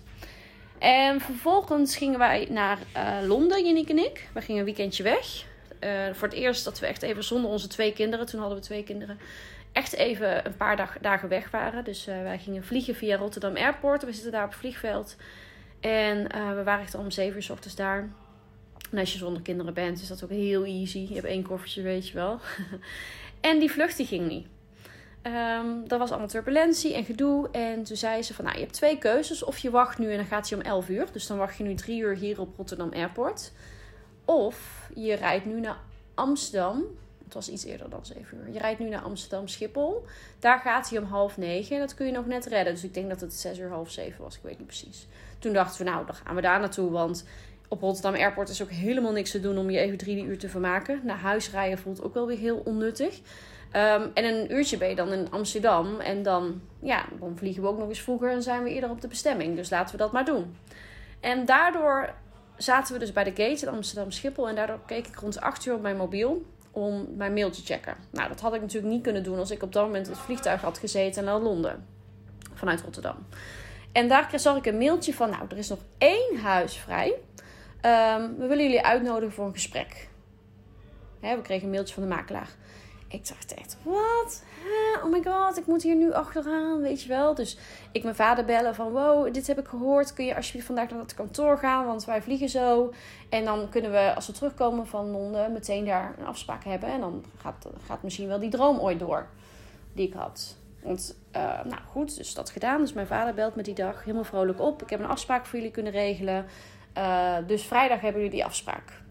En 0.79 1.21
vervolgens 1.21 1.95
gingen 1.95 2.19
wij 2.19 2.47
naar 2.49 2.77
uh, 2.97 3.27
Londen, 3.27 3.65
Jannik 3.65 3.89
en 3.89 3.97
ik. 3.97 4.29
We 4.33 4.41
gingen 4.41 4.59
een 4.59 4.65
weekendje 4.65 5.03
weg. 5.03 5.45
Uh, 5.79 6.13
voor 6.13 6.27
het 6.27 6.37
eerst 6.37 6.63
dat 6.63 6.79
we 6.79 6.85
echt 6.85 7.01
even 7.01 7.23
zonder 7.23 7.51
onze 7.51 7.67
twee 7.67 7.93
kinderen, 7.93 8.25
toen 8.25 8.39
hadden 8.39 8.57
we 8.57 8.63
twee 8.63 8.83
kinderen, 8.83 9.19
echt 9.71 9.93
even 9.93 10.45
een 10.45 10.55
paar 10.57 10.77
dag, 10.77 10.97
dagen 11.01 11.29
weg 11.29 11.51
waren. 11.51 11.83
Dus 11.83 12.05
wij 12.05 12.39
gingen 12.39 12.63
vliegen 12.63 12.95
via 12.95 13.17
Rotterdam 13.17 13.55
Airport. 13.55 14.05
We 14.05 14.13
zitten 14.13 14.31
daar 14.31 14.43
op 14.43 14.49
het 14.49 14.59
vliegveld. 14.59 15.15
En 15.83 16.17
uh, 16.35 16.55
we 16.55 16.63
waren 16.63 16.83
echt 16.83 16.95
om 16.95 17.11
zeven 17.11 17.35
uur 17.35 17.43
s 17.43 17.49
ochtends 17.49 17.75
daar. 17.75 18.09
En 18.91 18.97
als 18.97 19.11
je 19.11 19.17
zonder 19.17 19.41
kinderen 19.41 19.73
bent, 19.73 20.01
is 20.01 20.07
dat 20.07 20.23
ook 20.23 20.29
heel 20.29 20.63
easy. 20.65 21.05
Je 21.07 21.13
hebt 21.13 21.25
één 21.25 21.43
koffertje, 21.43 21.81
weet 21.81 22.07
je 22.07 22.13
wel. 22.13 22.39
en 23.49 23.59
die 23.59 23.71
vlucht 23.71 23.97
die 23.97 24.05
ging 24.05 24.27
niet. 24.27 24.47
Um, 25.23 25.83
er 25.87 25.97
was 25.97 26.09
allemaal 26.09 26.27
turbulentie 26.27 26.93
en 26.93 27.05
gedoe. 27.05 27.49
En 27.51 27.83
toen 27.83 27.97
zei 27.97 28.21
ze 28.21 28.33
van, 28.33 28.45
nou, 28.45 28.57
je 28.57 28.63
hebt 28.63 28.75
twee 28.75 28.97
keuzes. 28.97 29.43
Of 29.43 29.57
je 29.57 29.69
wacht 29.69 29.97
nu 29.97 30.11
en 30.11 30.17
dan 30.17 30.25
gaat 30.25 30.49
hij 30.49 30.57
om 30.59 30.65
11 30.65 30.89
uur. 30.89 31.07
Dus 31.11 31.27
dan 31.27 31.37
wacht 31.37 31.57
je 31.57 31.63
nu 31.63 31.73
drie 31.73 32.01
uur 32.01 32.15
hier 32.15 32.39
op 32.39 32.55
Rotterdam 32.57 32.91
Airport. 32.93 33.51
Of 34.25 34.89
je 34.95 35.13
rijdt 35.13 35.45
nu 35.45 35.59
naar 35.59 35.77
Amsterdam. 36.13 36.83
Het 37.33 37.45
was 37.45 37.53
iets 37.53 37.65
eerder 37.65 37.89
dan 37.89 38.05
7 38.05 38.37
uur. 38.37 38.53
Je 38.53 38.59
rijdt 38.59 38.79
nu 38.79 38.89
naar 38.89 39.01
Amsterdam 39.01 39.47
Schiphol. 39.47 40.05
Daar 40.39 40.59
gaat 40.59 40.89
hij 40.89 40.99
om 40.99 41.05
half 41.05 41.37
negen. 41.37 41.75
En 41.75 41.81
dat 41.81 41.93
kun 41.93 42.05
je 42.05 42.11
nog 42.11 42.25
net 42.25 42.45
redden. 42.45 42.73
Dus 42.73 42.83
ik 42.83 42.93
denk 42.93 43.09
dat 43.09 43.21
het 43.21 43.33
6 43.33 43.57
uur, 43.57 43.69
half 43.69 43.91
7 43.91 44.23
was. 44.23 44.35
Ik 44.35 44.41
weet 44.43 44.57
niet 44.57 44.67
precies. 44.67 45.07
Toen 45.39 45.53
dachten 45.53 45.85
we, 45.85 45.91
nou, 45.91 46.05
dan 46.05 46.15
gaan 46.15 46.35
we 46.35 46.41
daar 46.41 46.59
naartoe. 46.59 46.91
Want 46.91 47.25
op 47.67 47.81
Rotterdam 47.81 48.13
Airport 48.13 48.49
is 48.49 48.61
ook 48.61 48.69
helemaal 48.69 49.11
niks 49.11 49.31
te 49.31 49.39
doen 49.39 49.57
om 49.57 49.69
je 49.69 49.79
even 49.79 49.97
drie 49.97 50.23
uur 50.23 50.37
te 50.37 50.49
vermaken. 50.49 51.01
Naar 51.03 51.17
huis 51.17 51.51
rijden 51.51 51.77
voelt 51.77 52.03
ook 52.03 52.13
wel 52.13 52.27
weer 52.27 52.37
heel 52.37 52.61
onnuttig. 52.65 53.17
Um, 53.17 54.11
en 54.13 54.23
een 54.23 54.53
uurtje 54.53 54.77
ben 54.77 54.89
je 54.89 54.95
dan 54.95 55.11
in 55.11 55.31
Amsterdam. 55.31 55.99
En 55.99 56.23
dan, 56.23 56.61
ja, 56.79 57.05
dan 57.19 57.37
vliegen 57.37 57.61
we 57.61 57.67
ook 57.67 57.77
nog 57.77 57.89
eens 57.89 58.01
vroeger 58.01 58.31
en 58.31 58.43
zijn 58.43 58.63
we 58.63 58.69
eerder 58.69 58.89
op 58.89 59.01
de 59.01 59.07
bestemming. 59.07 59.55
Dus 59.55 59.69
laten 59.69 59.91
we 59.91 60.01
dat 60.01 60.11
maar 60.11 60.25
doen. 60.25 60.55
En 61.19 61.45
daardoor 61.45 62.13
zaten 62.57 62.93
we 62.93 62.99
dus 62.99 63.13
bij 63.13 63.23
de 63.23 63.43
gate 63.43 63.65
in 63.65 63.71
Amsterdam 63.71 64.11
Schiphol. 64.11 64.49
En 64.49 64.55
daardoor 64.55 64.79
keek 64.85 65.07
ik 65.07 65.15
rond 65.15 65.41
8 65.41 65.65
uur 65.65 65.73
op 65.73 65.81
mijn 65.81 65.97
mobiel 65.97 66.45
om 66.74 67.08
mijn 67.15 67.34
mail 67.34 67.50
te 67.50 67.62
checken. 67.63 67.96
Nou, 68.12 68.27
dat 68.27 68.39
had 68.39 68.53
ik 68.53 68.62
natuurlijk 68.62 68.94
niet 68.94 69.03
kunnen 69.03 69.24
doen 69.24 69.39
als 69.39 69.51
ik 69.51 69.63
op 69.63 69.74
dat 69.74 69.86
moment 69.86 70.08
het 70.08 70.18
vliegtuig 70.18 70.62
had 70.62 70.77
gezeten 70.77 71.24
naar 71.24 71.39
Londen. 71.39 71.86
Vanuit 72.53 72.82
Rotterdam. 72.82 73.15
En 73.92 74.08
daar 74.08 74.30
zag 74.36 74.58
ik 74.58 74.65
een 74.65 74.77
mailtje 74.77 75.13
van, 75.13 75.30
nou, 75.30 75.44
er 75.50 75.58
is 75.58 75.70
nog 75.70 75.80
één 75.98 76.38
huis 76.38 76.77
vrij. 76.77 77.08
Um, 77.86 78.38
we 78.38 78.48
willen 78.48 78.63
jullie 78.63 78.86
uitnodigen 78.86 79.34
voor 79.34 79.46
een 79.46 79.53
gesprek. 79.53 80.10
Hè, 81.20 81.36
we 81.36 81.42
kregen 81.42 81.63
een 81.63 81.72
mailtje 81.72 81.94
van 81.94 82.03
de 82.03 82.10
makelaar. 82.10 82.50
Ik 83.13 83.27
dacht 83.27 83.53
echt, 83.53 83.77
wat? 83.84 84.43
Oh 85.03 85.12
my 85.12 85.24
god, 85.24 85.58
ik 85.58 85.65
moet 85.65 85.84
hier 85.84 85.96
nu 85.96 86.13
achteraan, 86.13 86.82
weet 86.82 87.01
je 87.01 87.08
wel. 87.08 87.36
Dus 87.36 87.58
ik 87.91 88.03
mijn 88.03 88.15
vader 88.15 88.46
bellen 88.46 88.75
van, 88.75 88.91
wow, 88.91 89.34
dit 89.34 89.48
heb 89.48 89.60
ik 89.60 89.67
gehoord. 89.67 90.13
Kun 90.13 90.25
je 90.25 90.36
alsjeblieft 90.36 90.65
vandaag 90.65 90.89
naar 90.89 91.00
het 91.00 91.13
kantoor 91.13 91.58
gaan, 91.58 91.86
want 91.86 92.05
wij 92.05 92.22
vliegen 92.22 92.50
zo. 92.50 92.93
En 93.29 93.46
dan 93.46 93.70
kunnen 93.70 93.91
we, 93.91 94.15
als 94.15 94.27
we 94.27 94.34
terugkomen 94.34 94.88
van 94.88 95.12
Londen, 95.12 95.51
meteen 95.51 95.86
daar 95.86 96.15
een 96.17 96.25
afspraak 96.25 96.63
hebben. 96.63 96.89
En 96.89 97.00
dan 97.00 97.25
gaat, 97.38 97.67
gaat 97.86 98.03
misschien 98.03 98.27
wel 98.27 98.39
die 98.39 98.50
droom 98.50 98.79
ooit 98.79 99.00
door, 99.00 99.27
die 99.93 100.08
ik 100.08 100.13
had. 100.13 100.55
Want, 100.82 101.15
nou 101.63 101.82
goed, 101.91 102.17
dus 102.17 102.34
dat 102.34 102.50
gedaan. 102.50 102.82
Dus 102.82 102.93
mijn 102.93 103.08
vader 103.08 103.34
belt 103.34 103.55
me 103.55 103.63
die 103.63 103.75
dag 103.75 104.00
helemaal 104.00 104.24
vrolijk 104.24 104.62
op. 104.62 104.82
Ik 104.82 104.89
heb 104.89 105.00
een 105.00 105.05
afspraak 105.05 105.46
voor 105.46 105.60
jullie 105.60 105.74
kunnen 105.74 105.91
regelen. 105.91 106.46
dus 107.48 107.63
vrijdag 107.63 108.01
hebben 108.01 108.22
jullie 108.22 108.36
die 108.36 108.46
afspraak. 108.46 109.01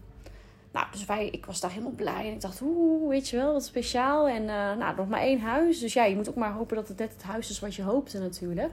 Nou, 0.73 0.85
dus 0.91 1.05
wij, 1.05 1.27
ik 1.27 1.45
was 1.45 1.59
daar 1.59 1.71
helemaal 1.71 1.91
blij. 1.91 2.25
En 2.27 2.33
ik 2.33 2.41
dacht, 2.41 2.61
oeh, 2.61 3.09
weet 3.09 3.29
je 3.29 3.37
wel, 3.37 3.53
wat 3.53 3.65
speciaal. 3.65 4.27
En 4.27 4.41
uh, 4.41 4.75
nou, 4.77 4.95
nog 4.95 5.07
maar 5.07 5.21
één 5.21 5.39
huis. 5.39 5.79
Dus 5.79 5.93
ja, 5.93 6.03
je 6.03 6.15
moet 6.15 6.29
ook 6.29 6.35
maar 6.35 6.51
hopen 6.51 6.75
dat 6.75 6.87
het 6.87 6.97
net 6.97 7.13
het 7.13 7.23
huis 7.23 7.49
is 7.49 7.59
wat 7.59 7.75
je 7.75 7.83
hoopte 7.83 8.19
natuurlijk. 8.19 8.71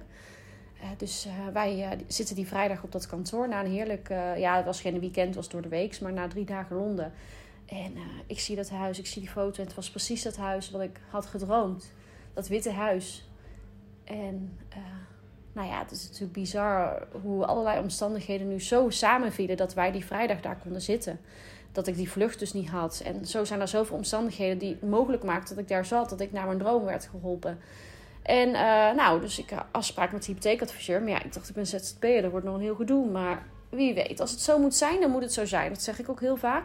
Uh, 0.83 0.89
dus 0.97 1.27
uh, 1.27 1.33
wij 1.53 1.99
zitten 2.07 2.35
die 2.35 2.47
vrijdag 2.47 2.83
op 2.83 2.93
dat 2.93 3.07
kantoor. 3.07 3.49
Na 3.49 3.65
een 3.65 3.71
heerlijk, 3.71 4.09
ja, 4.37 4.57
het 4.57 4.65
was 4.65 4.81
geen 4.81 5.01
weekend, 5.01 5.27
het 5.27 5.37
was 5.37 5.49
door 5.49 5.63
de 5.63 5.69
week. 5.69 6.01
Maar 6.01 6.13
na 6.13 6.29
drie 6.29 6.45
dagen 6.45 6.77
Londen. 6.77 7.13
En 7.67 7.93
ik 8.27 8.41
zie 8.41 8.57
dat 8.57 8.71
huis, 8.71 8.99
ik 8.99 9.07
zie 9.07 9.23
die 9.23 9.31
foto. 9.31 9.61
En 9.61 9.67
het 9.67 9.77
was 9.77 9.91
precies 9.91 10.23
dat 10.23 10.37
huis 10.37 10.71
wat 10.71 10.81
ik 10.81 11.01
had 11.09 11.27
gedroomd. 11.27 11.93
Dat 12.35 12.49
witte 12.49 12.71
huis. 12.71 13.29
En 14.05 14.59
nou 15.53 15.69
ja, 15.69 15.79
het 15.79 15.91
is 15.91 16.05
natuurlijk 16.05 16.33
bizar 16.33 17.07
hoe 17.23 17.47
allerlei 17.47 17.81
omstandigheden 17.81 18.49
nu 18.49 18.61
zo 18.61 18.91
samenvielen... 18.91 19.57
dat 19.57 19.75
wij 19.75 19.93
die 19.93 20.05
vrijdag 20.05 20.41
daar 20.41 20.59
konden 20.63 20.83
zitten 20.83 21.21
dat 21.73 21.87
ik 21.87 21.97
die 21.97 22.11
vlucht 22.11 22.39
dus 22.39 22.53
niet 22.53 22.69
had. 22.69 23.03
En 23.05 23.27
zo 23.27 23.45
zijn 23.45 23.61
er 23.61 23.69
zoveel 23.69 23.97
omstandigheden 23.97 24.59
die 24.59 24.79
mogelijk 24.81 25.23
maakten 25.23 25.55
dat 25.55 25.65
ik 25.65 25.71
daar 25.71 25.85
zat, 25.85 26.11
dat 26.11 26.21
ik 26.21 26.33
naar 26.33 26.47
mijn 26.47 26.59
droom 26.59 26.85
werd 26.85 27.09
geholpen. 27.11 27.59
En 28.23 28.49
uh, 28.49 28.95
nou, 28.95 29.21
dus 29.21 29.39
ik 29.39 29.55
afspraak 29.71 30.13
met 30.13 30.21
de 30.21 30.27
hypotheekadviseur. 30.27 31.01
Maar 31.01 31.11
ja, 31.11 31.23
ik 31.23 31.33
dacht, 31.33 31.49
ik 31.49 31.55
ben 31.55 31.67
ZZP'er, 31.67 32.23
dat 32.23 32.31
wordt 32.31 32.47
nog 32.47 32.55
een 32.55 32.61
heel 32.61 32.75
gedoe. 32.75 33.11
Maar 33.11 33.47
wie 33.69 33.95
weet, 33.95 34.21
als 34.21 34.31
het 34.31 34.41
zo 34.41 34.59
moet 34.59 34.75
zijn, 34.75 35.01
dan 35.01 35.11
moet 35.11 35.23
het 35.23 35.33
zo 35.33 35.45
zijn. 35.45 35.73
Dat 35.73 35.83
zeg 35.83 35.99
ik 35.99 36.09
ook 36.09 36.21
heel 36.21 36.37
vaak. 36.37 36.65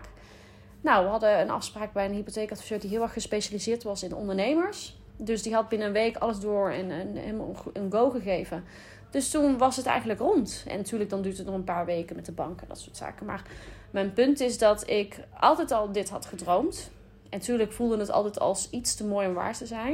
Nou, 0.82 1.04
we 1.04 1.10
hadden 1.10 1.40
een 1.40 1.50
afspraak 1.50 1.94
bij 1.94 2.06
een 2.06 2.14
hypotheekadviseur 2.14 2.80
die 2.80 2.90
heel 2.90 3.02
erg 3.02 3.14
gespecialiseerd 3.14 3.84
was 3.84 4.04
in 4.04 4.16
ondernemers. 4.16 4.98
Dus 5.18 5.44
die 5.44 5.54
had 5.54 5.70
binnen 5.70 5.88
een 5.88 5.94
week 5.94 6.18
alles 6.18 6.40
door 6.40 6.70
en, 6.70 6.92
en 6.92 7.16
helemaal 7.16 7.56
een 7.74 7.92
go 7.92 8.10
gegeven. 8.10 8.64
Dus 9.10 9.30
toen 9.30 9.58
was 9.58 9.76
het 9.76 9.86
eigenlijk 9.86 10.20
rond. 10.20 10.64
En 10.68 10.78
natuurlijk, 10.78 11.10
dan 11.10 11.22
duurt 11.22 11.38
het 11.38 11.46
nog 11.46 11.56
een 11.56 11.64
paar 11.64 11.86
weken 11.86 12.16
met 12.16 12.26
de 12.26 12.32
banken, 12.32 12.68
dat 12.68 12.80
soort 12.80 12.98
zaken. 12.98 13.26
Maar 13.26 13.42
mijn 13.96 14.14
punt 14.14 14.40
is 14.40 14.58
dat 14.58 14.90
ik 14.90 15.20
altijd 15.40 15.72
al 15.72 15.92
dit 15.92 16.10
had 16.10 16.26
gedroomd. 16.26 16.92
En 17.30 17.38
natuurlijk 17.40 17.72
voelde 17.72 17.98
het 17.98 18.12
altijd 18.12 18.40
als 18.40 18.70
iets 18.70 18.96
te 18.96 19.06
mooi 19.06 19.28
om 19.28 19.34
waar 19.34 19.58
te 19.58 19.66
zijn. 19.66 19.94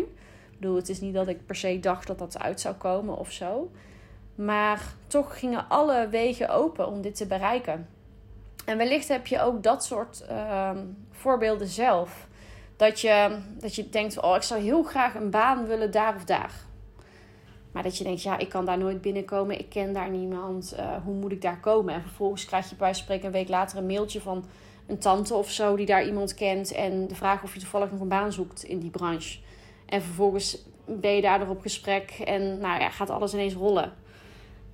Ik 0.51 0.60
bedoel, 0.60 0.75
het 0.75 0.89
is 0.89 1.01
niet 1.01 1.13
dat 1.13 1.27
ik 1.27 1.46
per 1.46 1.55
se 1.55 1.79
dacht 1.79 2.08
dat 2.08 2.20
dat 2.20 2.39
uit 2.39 2.62
zou 2.62 2.75
komen 2.75 3.17
of 3.17 3.31
zo. 3.31 3.72
Maar 4.36 4.93
toch 5.08 5.39
gingen 5.39 5.70
alle 5.70 6.08
wegen 6.08 6.50
open 6.50 6.88
om 6.88 7.01
dit 7.01 7.15
te 7.15 7.25
bereiken. 7.25 7.88
En 8.65 8.77
wellicht 8.77 9.08
heb 9.08 9.27
je 9.27 9.41
ook 9.41 9.63
dat 9.63 9.86
soort 9.86 10.24
uh, 10.29 10.72
voorbeelden 11.12 11.67
zelf. 11.67 12.27
Dat 12.75 13.00
je, 13.00 13.38
dat 13.60 13.75
je 13.75 13.89
denkt, 13.89 14.22
oh, 14.22 14.36
ik 14.36 14.41
zou 14.43 14.62
heel 14.62 14.84
graag 14.84 15.15
een 15.15 15.29
baan 15.29 15.65
willen 15.65 15.91
daar 15.91 16.15
of 16.15 16.24
daar. 16.24 16.53
Maar 17.72 17.84
dat 17.84 17.98
je 17.98 18.04
denkt, 18.04 18.24
ja, 18.24 18.38
ik 18.38 18.50
kan 18.50 18.66
daar 18.66 18.78
nooit 18.78 19.01
binnenkomen. 19.01 19.60
Ik 19.60 19.70
ken 19.70 19.94
daar 19.94 20.10
niemand. 20.10 20.74
Uh, 20.78 20.96
hoe 21.04 21.13
moet 21.13 21.32
ik 21.32 21.42
daar 21.42 21.60
komen? 21.60 21.94
En 21.94 22.01
vervolgens 22.01 22.46
krijg 22.46 22.70
je 22.70 22.75
bij 22.75 22.94
spreken 22.94 23.25
een 23.25 23.32
week 23.32 23.50
later 23.50 23.78
een 23.78 23.86
mailtje 23.86 24.22
van 24.22 24.46
een 24.88 24.98
tante 24.98 25.34
of 25.34 25.51
zo 25.51 25.75
die 25.75 25.86
daar 25.86 26.06
iemand 26.06 26.34
kent. 26.34 26.72
En 26.72 27.08
de 27.08 27.16
vraag 27.16 27.44
of 27.44 27.54
je 27.54 27.60
toevallig 27.60 27.92
nog 27.92 28.00
een 28.00 28.08
baan 28.08 28.32
zoekt 28.32 28.63
in 28.63 28.80
die 28.80 28.90
branche. 28.90 29.40
En 29.86 30.01
vervolgens 30.01 30.58
ben 30.86 31.16
je 31.16 31.22
daar 31.22 31.50
op 31.50 31.62
gesprek 31.62 32.12
en 32.12 32.60
nou 32.60 32.82
ja, 32.82 32.90
gaat 32.90 33.10
alles 33.10 33.34
ineens 33.34 33.54
rollen. 33.54 33.94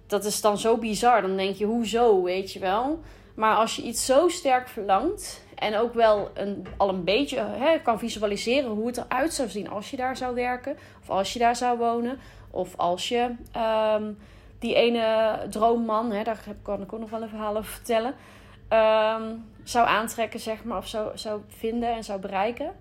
Dat 0.08 0.25
is 0.25 0.42
dan 0.42 0.58
zo 0.58 0.77
bizar. 0.77 1.22
Dan 1.22 1.38
denk 1.38 1.56
je, 1.56 1.66
hoezo, 1.66 2.24
weet 2.24 2.54
je 2.54 2.60
wel. 2.60 3.00
Maar 3.36 3.56
als 3.56 3.75
je 3.75 3.82
iets 3.82 4.06
zo 4.06 4.27
sterk 4.27 4.68
verlangt 4.68 5.44
en 5.56 5.77
ook 5.77 5.94
wel 5.94 6.30
een, 6.34 6.68
al 6.77 6.89
een 6.89 7.04
beetje 7.04 7.39
hè, 7.39 7.80
kan 7.80 8.00
visualiseren 8.00 8.70
hoe 8.70 8.88
het 8.88 8.98
eruit 8.98 9.34
zou 9.34 9.50
zien 9.50 9.70
als 9.70 9.92
je 9.92 9.98
daar 9.98 10.18
zou 10.18 10.36
werken 10.36 10.77
of 11.01 11.10
als 11.10 11.34
je 11.34 11.39
daar 11.39 11.56
zou 11.56 11.77
wonen 11.77 12.20
of 12.51 12.77
als 12.77 13.08
je 13.08 13.36
ehm, 13.51 14.12
die 14.60 14.75
ene 14.75 15.38
droomman, 15.50 16.12
hè, 16.12 16.24
daar 16.24 16.44
kan 16.62 16.82
ik 16.82 16.94
ook 16.94 17.00
nog 17.00 17.10
wel 17.10 17.22
een 17.22 17.30
verhaal 17.30 17.58
over 17.58 17.72
vertellen, 17.72 18.16
ehm, 18.68 19.34
zou 19.63 19.88
aantrekken, 19.88 20.39
zeg 20.39 20.63
maar, 20.63 20.77
of 20.77 20.88
zou, 20.88 21.18
zou 21.18 21.42
vinden 21.48 21.94
en 21.94 22.04
zou 22.04 22.20
bereiken. 22.20 22.75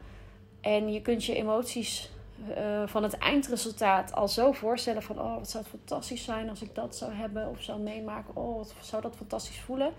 En 0.61 0.92
je 0.92 1.02
kunt 1.02 1.25
je 1.25 1.35
emoties 1.35 2.11
uh, 2.49 2.82
van 2.87 3.02
het 3.02 3.18
eindresultaat 3.18 4.14
al 4.14 4.28
zo 4.28 4.52
voorstellen 4.52 5.02
van, 5.02 5.20
oh, 5.20 5.35
wat 5.35 5.50
zou 5.50 5.64
het 5.64 5.73
fantastisch 5.73 6.25
zijn 6.25 6.49
als 6.49 6.62
ik 6.62 6.75
dat 6.75 6.96
zou 6.96 7.12
hebben 7.12 7.49
of 7.49 7.62
zou 7.62 7.80
meemaken. 7.80 8.37
Oh, 8.37 8.56
wat 8.56 8.75
zou 8.80 9.02
dat 9.02 9.16
fantastisch 9.16 9.61
voelen. 9.61 9.92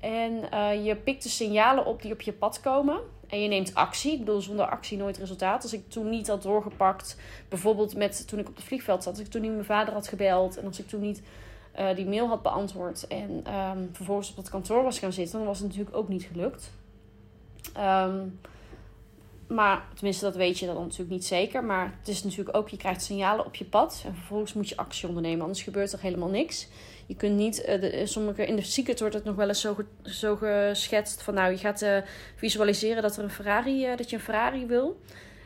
En 0.00 0.42
uh, 0.54 0.84
je 0.84 0.96
pikt 0.96 1.22
de 1.22 1.28
signalen 1.28 1.86
op 1.86 2.02
die 2.02 2.12
op 2.12 2.20
je 2.20 2.32
pad 2.32 2.60
komen. 2.60 3.00
En 3.28 3.42
je 3.42 3.48
neemt 3.48 3.74
actie. 3.74 4.12
Ik 4.12 4.18
bedoel, 4.18 4.40
zonder 4.40 4.66
actie 4.66 4.98
nooit 4.98 5.16
resultaat. 5.16 5.62
Als 5.62 5.72
ik 5.72 5.88
toen 5.88 6.08
niet 6.08 6.28
had 6.28 6.42
doorgepakt, 6.42 7.16
bijvoorbeeld 7.48 7.96
met 7.96 8.28
toen 8.28 8.38
ik 8.38 8.48
op 8.48 8.56
het 8.56 8.64
vliegveld 8.64 9.02
zat, 9.02 9.12
als 9.12 9.22
ik 9.22 9.30
toen 9.30 9.42
niet 9.42 9.52
mijn 9.52 9.64
vader 9.64 9.94
had 9.94 10.08
gebeld 10.08 10.56
en 10.56 10.66
als 10.66 10.78
ik 10.78 10.88
toen 10.88 11.00
niet 11.00 11.22
uh, 11.78 11.94
die 11.94 12.06
mail 12.06 12.28
had 12.28 12.42
beantwoord 12.42 13.06
en 13.06 13.54
um, 13.54 13.88
vervolgens 13.92 14.30
op 14.30 14.36
het 14.36 14.48
kantoor 14.48 14.82
was 14.82 14.98
gaan 14.98 15.12
zitten, 15.12 15.38
dan 15.38 15.46
was 15.46 15.58
het 15.58 15.68
natuurlijk 15.68 15.96
ook 15.96 16.08
niet 16.08 16.28
gelukt. 16.32 16.70
Um, 17.76 18.40
maar 19.48 19.84
tenminste, 19.94 20.24
dat 20.24 20.36
weet 20.36 20.58
je 20.58 20.66
dan 20.66 20.74
natuurlijk 20.74 21.10
niet 21.10 21.26
zeker. 21.26 21.64
Maar 21.64 21.94
het 21.98 22.08
is 22.08 22.24
natuurlijk 22.24 22.56
ook, 22.56 22.68
je 22.68 22.76
krijgt 22.76 23.02
signalen 23.02 23.44
op 23.44 23.54
je 23.54 23.64
pad. 23.64 24.02
En 24.06 24.14
vervolgens 24.14 24.52
moet 24.52 24.68
je 24.68 24.76
actie 24.76 25.08
ondernemen, 25.08 25.40
anders 25.40 25.62
gebeurt 25.62 25.92
er 25.92 26.00
helemaal 26.00 26.28
niks. 26.28 26.68
Je 27.06 27.16
kunt 27.16 27.36
niet, 27.36 27.58
uh, 27.68 27.80
de, 27.80 28.06
sommige, 28.06 28.46
in 28.46 28.56
de 28.56 28.62
secret 28.62 29.00
wordt 29.00 29.14
het 29.14 29.24
nog 29.24 29.34
wel 29.34 29.48
eens 29.48 29.60
zo, 29.60 29.76
zo 30.02 30.36
geschetst 30.36 31.22
van 31.22 31.34
nou, 31.34 31.50
je 31.50 31.58
gaat 31.58 31.82
uh, 31.82 31.98
visualiseren 32.36 33.02
dat, 33.02 33.16
er 33.16 33.22
een 33.22 33.30
Ferrari, 33.30 33.96
dat 33.96 34.10
je 34.10 34.16
een 34.16 34.22
Ferrari 34.22 34.66
wil. 34.66 35.00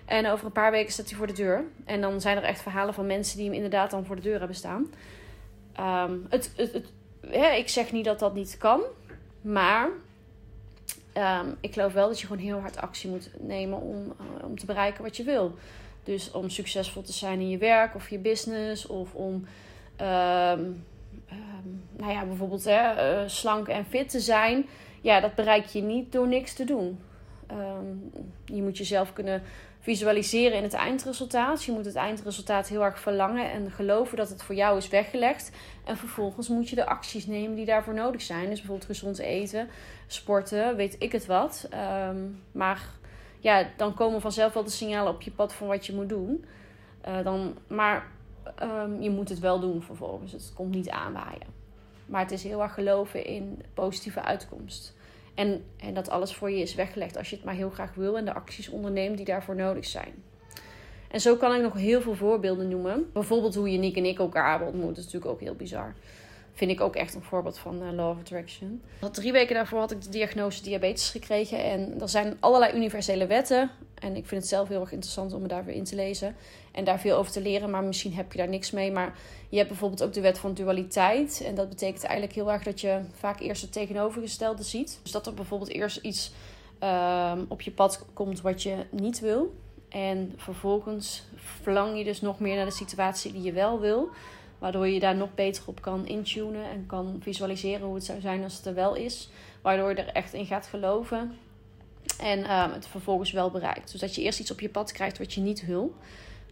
En 0.05 0.31
over 0.31 0.47
een 0.47 0.53
paar 0.53 0.71
weken 0.71 0.93
staat 0.93 1.09
hij 1.09 1.19
voor 1.19 1.27
de 1.27 1.33
deur. 1.33 1.65
En 1.85 2.01
dan 2.01 2.21
zijn 2.21 2.37
er 2.37 2.43
echt 2.43 2.63
verhalen 2.63 2.95
van 2.95 3.07
mensen 3.07 3.37
die 3.37 3.47
hem 3.47 3.55
inderdaad 3.55 3.91
dan 3.91 4.05
voor 4.05 4.17
de 4.17 4.23
deur 4.23 4.39
hebben 4.39 4.57
staan. 4.57 4.91
Het, 6.29 6.53
het, 6.57 6.73
het, 6.73 6.87
ik 7.57 7.69
zeg 7.69 7.93
niet 7.93 8.05
dat 8.05 8.19
dat 8.19 8.35
niet 8.35 8.57
kan, 8.59 8.81
maar 9.41 9.89
um, 11.15 11.57
ik 11.61 11.73
geloof 11.73 11.93
wel 11.93 12.09
dat 12.09 12.21
je 12.21 12.27
gewoon 12.27 12.43
heel 12.43 12.61
hard 12.61 12.77
actie 12.77 13.11
moet 13.11 13.31
nemen 13.39 13.81
om, 13.81 14.15
om 14.43 14.59
te 14.59 14.67
bereiken 14.67 15.03
wat 15.03 15.17
je 15.17 15.25
wil. 15.25 15.55
Dus 16.05 16.31
om 16.31 16.51
succesvol 16.51 17.03
te 17.03 17.13
zijn 17.13 17.41
in 17.41 17.49
je 17.49 17.59
werk 17.59 17.95
of 17.95 18.09
je 18.09 18.19
business 18.19 18.87
of 18.87 19.15
om 19.15 19.47
um, 20.01 20.85
um, 21.31 21.85
nou 21.97 22.13
ja, 22.13 22.25
bijvoorbeeld 22.25 22.65
hè, 22.65 23.21
uh, 23.23 23.29
slank 23.29 23.69
en 23.69 23.85
fit 23.85 24.09
te 24.09 24.21
zijn, 24.21 24.67
ja, 25.01 25.21
dat 25.21 25.35
bereik 25.35 25.67
je 25.67 25.83
niet 25.83 26.13
door 26.13 26.29
niks 26.29 26.55
te 26.55 26.65
doen. 26.65 26.99
Je 28.45 28.63
moet 28.63 28.79
jezelf 28.79 29.13
kunnen 29.13 29.43
visualiseren 29.83 30.57
in 30.57 30.63
het 30.63 30.73
eindresultaat. 30.73 31.65
Je 31.65 31.73
moet 31.73 31.85
het 31.85 31.95
eindresultaat 31.95 32.69
heel 32.69 32.85
erg 32.85 33.01
verlangen 33.01 33.51
en 33.51 33.71
geloven 33.71 34.17
dat 34.17 34.29
het 34.29 34.43
voor 34.43 34.55
jou 34.55 34.77
is 34.77 34.89
weggelegd. 34.89 35.53
En 35.85 35.97
vervolgens 35.97 36.49
moet 36.49 36.69
je 36.69 36.75
de 36.75 36.87
acties 36.87 37.27
nemen 37.27 37.57
die 37.57 37.65
daarvoor 37.65 37.95
nodig 37.95 38.23
zijn. 38.23 38.49
Dus 38.49 38.59
bijvoorbeeld 38.59 38.91
gezond 38.91 39.19
eten, 39.19 39.69
sporten, 40.07 40.77
weet 40.77 40.97
ik 40.99 41.13
het 41.13 41.27
wat. 41.27 41.69
Um, 42.09 42.43
maar 42.53 42.83
ja, 43.39 43.69
dan 43.77 43.95
komen 43.95 44.21
vanzelf 44.21 44.53
wel 44.53 44.65
de 44.65 44.71
signalen 44.71 45.13
op 45.13 45.23
je 45.23 45.31
pad 45.31 45.55
van 45.55 45.67
wat 45.67 45.87
je 45.87 45.95
moet 45.95 46.09
doen. 46.09 46.45
Uh, 47.09 47.25
dan, 47.25 47.59
maar 47.67 48.07
um, 48.63 49.03
je 49.03 49.11
moet 49.11 49.29
het 49.29 49.39
wel 49.39 49.61
doen 49.61 49.83
vervolgens. 49.83 50.33
Het 50.33 50.53
komt 50.55 50.75
niet 50.75 50.91
aanwaaien. 50.91 51.61
Maar 52.07 52.21
het 52.21 52.31
is 52.31 52.43
heel 52.43 52.63
erg 52.63 52.75
geloven 52.75 53.25
in 53.25 53.63
positieve 53.75 54.23
uitkomst. 54.23 54.95
En, 55.35 55.65
en 55.77 55.95
dat 55.95 56.11
alles 56.11 56.35
voor 56.35 56.51
je 56.51 56.61
is 56.61 56.75
weggelegd 56.75 57.17
als 57.17 57.31
je 57.31 57.37
het 57.37 57.45
maar 57.45 57.55
heel 57.55 57.71
graag 57.71 57.95
wil 57.95 58.17
en 58.17 58.25
de 58.25 58.35
acties 58.35 58.69
onderneemt 58.69 59.17
die 59.17 59.27
daarvoor 59.27 59.57
nodig 59.57 59.85
zijn. 59.85 60.15
En 61.11 61.21
zo 61.21 61.37
kan 61.37 61.55
ik 61.55 61.63
nog 61.63 61.75
heel 61.75 62.01
veel 62.01 62.15
voorbeelden 62.15 62.69
noemen. 62.69 63.11
Bijvoorbeeld 63.13 63.55
hoe 63.55 63.73
je 63.73 63.79
Nick 63.79 63.97
en 63.97 64.05
ik 64.05 64.19
elkaar 64.19 64.51
hebben 64.51 64.69
ontmoet. 64.69 64.89
Dat 64.89 64.99
is 64.99 65.05
natuurlijk 65.05 65.33
ook 65.33 65.41
heel 65.41 65.55
bizar 65.55 65.95
vind 66.53 66.71
ik 66.71 66.81
ook 66.81 66.97
echt 66.97 67.15
een 67.15 67.23
voorbeeld 67.23 67.59
van 67.59 67.83
uh, 67.83 67.93
Law 67.93 68.11
of 68.11 68.19
Attraction. 68.19 68.83
Drie 69.13 69.33
weken 69.33 69.55
daarvoor 69.55 69.79
had 69.79 69.91
ik 69.91 70.03
de 70.03 70.09
diagnose 70.09 70.63
diabetes 70.63 71.11
gekregen. 71.11 71.65
En 71.65 72.01
er 72.01 72.09
zijn 72.09 72.37
allerlei 72.41 72.77
universele 72.77 73.27
wetten. 73.27 73.71
En 73.95 74.17
ik 74.17 74.27
vind 74.27 74.41
het 74.41 74.51
zelf 74.51 74.69
heel 74.69 74.81
erg 74.81 74.93
interessant 74.93 75.33
om 75.33 75.43
me 75.43 75.49
daarvoor 75.49 75.73
in 75.73 75.85
te 75.85 75.95
lezen. 75.95 76.37
En 76.73 76.85
daar 76.85 77.01
veel 77.01 77.17
over 77.17 77.33
te 77.33 77.41
leren. 77.41 77.71
Maar 77.71 77.85
misschien 77.85 78.15
heb 78.15 78.33
je 78.33 78.39
daar 78.39 78.49
niks 78.49 78.71
mee. 78.71 78.93
Maar 78.93 79.15
je 79.49 79.57
hebt 79.57 79.69
bijvoorbeeld 79.69 80.03
ook 80.03 80.13
de 80.13 80.21
wet 80.21 80.39
van 80.39 80.55
dualiteit. 80.55 81.43
En 81.47 81.55
dat 81.55 81.69
betekent 81.69 82.05
eigenlijk 82.05 82.35
heel 82.35 82.53
erg 82.53 82.63
dat 82.63 82.81
je 82.81 83.01
vaak 83.19 83.41
eerst 83.41 83.63
het 83.63 83.73
tegenovergestelde 83.73 84.63
ziet. 84.63 84.99
Dus 85.03 85.13
dat 85.13 85.27
er 85.27 85.35
bijvoorbeeld 85.35 85.71
eerst 85.71 85.97
iets 85.97 86.33
uh, 86.83 87.33
op 87.49 87.61
je 87.61 87.71
pad 87.71 88.05
komt 88.13 88.41
wat 88.41 88.63
je 88.63 88.77
niet 88.91 89.21
wil. 89.21 89.55
En 89.89 90.33
vervolgens 90.37 91.23
verlang 91.37 91.99
je 91.99 92.05
dus 92.05 92.21
nog 92.21 92.41
meer 92.41 92.57
naar 92.57 92.65
de 92.65 92.71
situatie 92.71 93.33
die 93.33 93.43
je 93.43 93.53
wel 93.53 93.81
wil. 93.81 94.09
Waardoor 94.59 94.89
je 94.89 95.01
daar 95.01 95.17
nog 95.17 95.35
beter 95.35 95.63
op 95.67 95.81
kan 95.81 96.07
intunen 96.07 96.65
en 96.65 96.87
kan 96.87 97.21
visualiseren 97.23 97.87
hoe 97.87 97.95
het 97.95 98.05
zou 98.05 98.21
zijn 98.21 98.43
als 98.43 98.57
het 98.57 98.67
er 98.67 98.75
wel 98.75 98.95
is. 98.95 99.31
Waardoor 99.63 99.89
je 99.89 99.95
er 99.95 100.13
echt 100.13 100.33
in 100.33 100.47
gaat 100.47 100.67
geloven. 100.67 101.37
En 102.21 102.39
um, 102.39 102.73
het 102.73 102.87
vervolgens 102.87 103.33
wel 103.33 103.51
bereikt. 103.51 103.93
Dus 103.93 104.01
dat 104.01 104.15
je 104.15 104.23
eerst 104.23 104.41
iets 104.41 104.51
op 104.51 104.61
je 104.61 104.69
pad 104.69 104.93
krijgt 104.93 105.19
wat 105.19 105.33
je 105.33 105.41
niet 105.41 105.67
wil. 105.67 105.95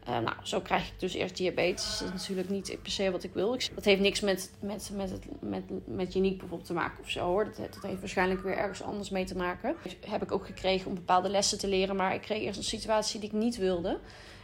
Uh, 0.09 0.19
nou, 0.19 0.37
zo 0.43 0.61
krijg 0.61 0.89
ik 0.89 1.01
dus 1.01 1.15
eerst 1.15 1.37
diabetes. 1.37 1.99
Dat 1.99 2.09
is 2.09 2.15
natuurlijk 2.15 2.49
niet 2.49 2.77
per 2.83 2.93
se 2.93 3.11
wat 3.11 3.23
ik 3.23 3.33
wil. 3.35 3.59
Dat 3.75 3.85
heeft 3.85 4.01
niks 4.01 4.21
met, 4.21 4.53
met, 4.61 4.91
met, 4.95 5.11
het, 5.11 5.25
met, 5.41 5.63
met 5.87 6.15
niet 6.15 6.39
bijvoorbeeld 6.39 6.69
te 6.69 6.73
maken 6.73 7.03
of 7.03 7.11
zo 7.11 7.25
hoor. 7.25 7.45
Dat, 7.45 7.57
dat 7.57 7.83
heeft 7.83 8.01
waarschijnlijk 8.01 8.43
weer 8.43 8.57
ergens 8.57 8.83
anders 8.83 9.11
mee 9.11 9.25
te 9.25 9.37
maken. 9.37 9.77
Dat 9.83 10.11
heb 10.11 10.23
ik 10.23 10.33
ook 10.33 10.47
gekregen 10.47 10.89
om 10.89 10.95
bepaalde 10.95 11.29
lessen 11.29 11.59
te 11.59 11.69
leren. 11.69 11.97
Maar 11.97 12.15
ik 12.15 12.21
kreeg 12.21 12.43
eerst 12.43 12.59
een 12.59 12.65
situatie 12.65 13.21
die 13.21 13.29
ik 13.29 13.35
niet 13.35 13.57
wilde. 13.57 13.99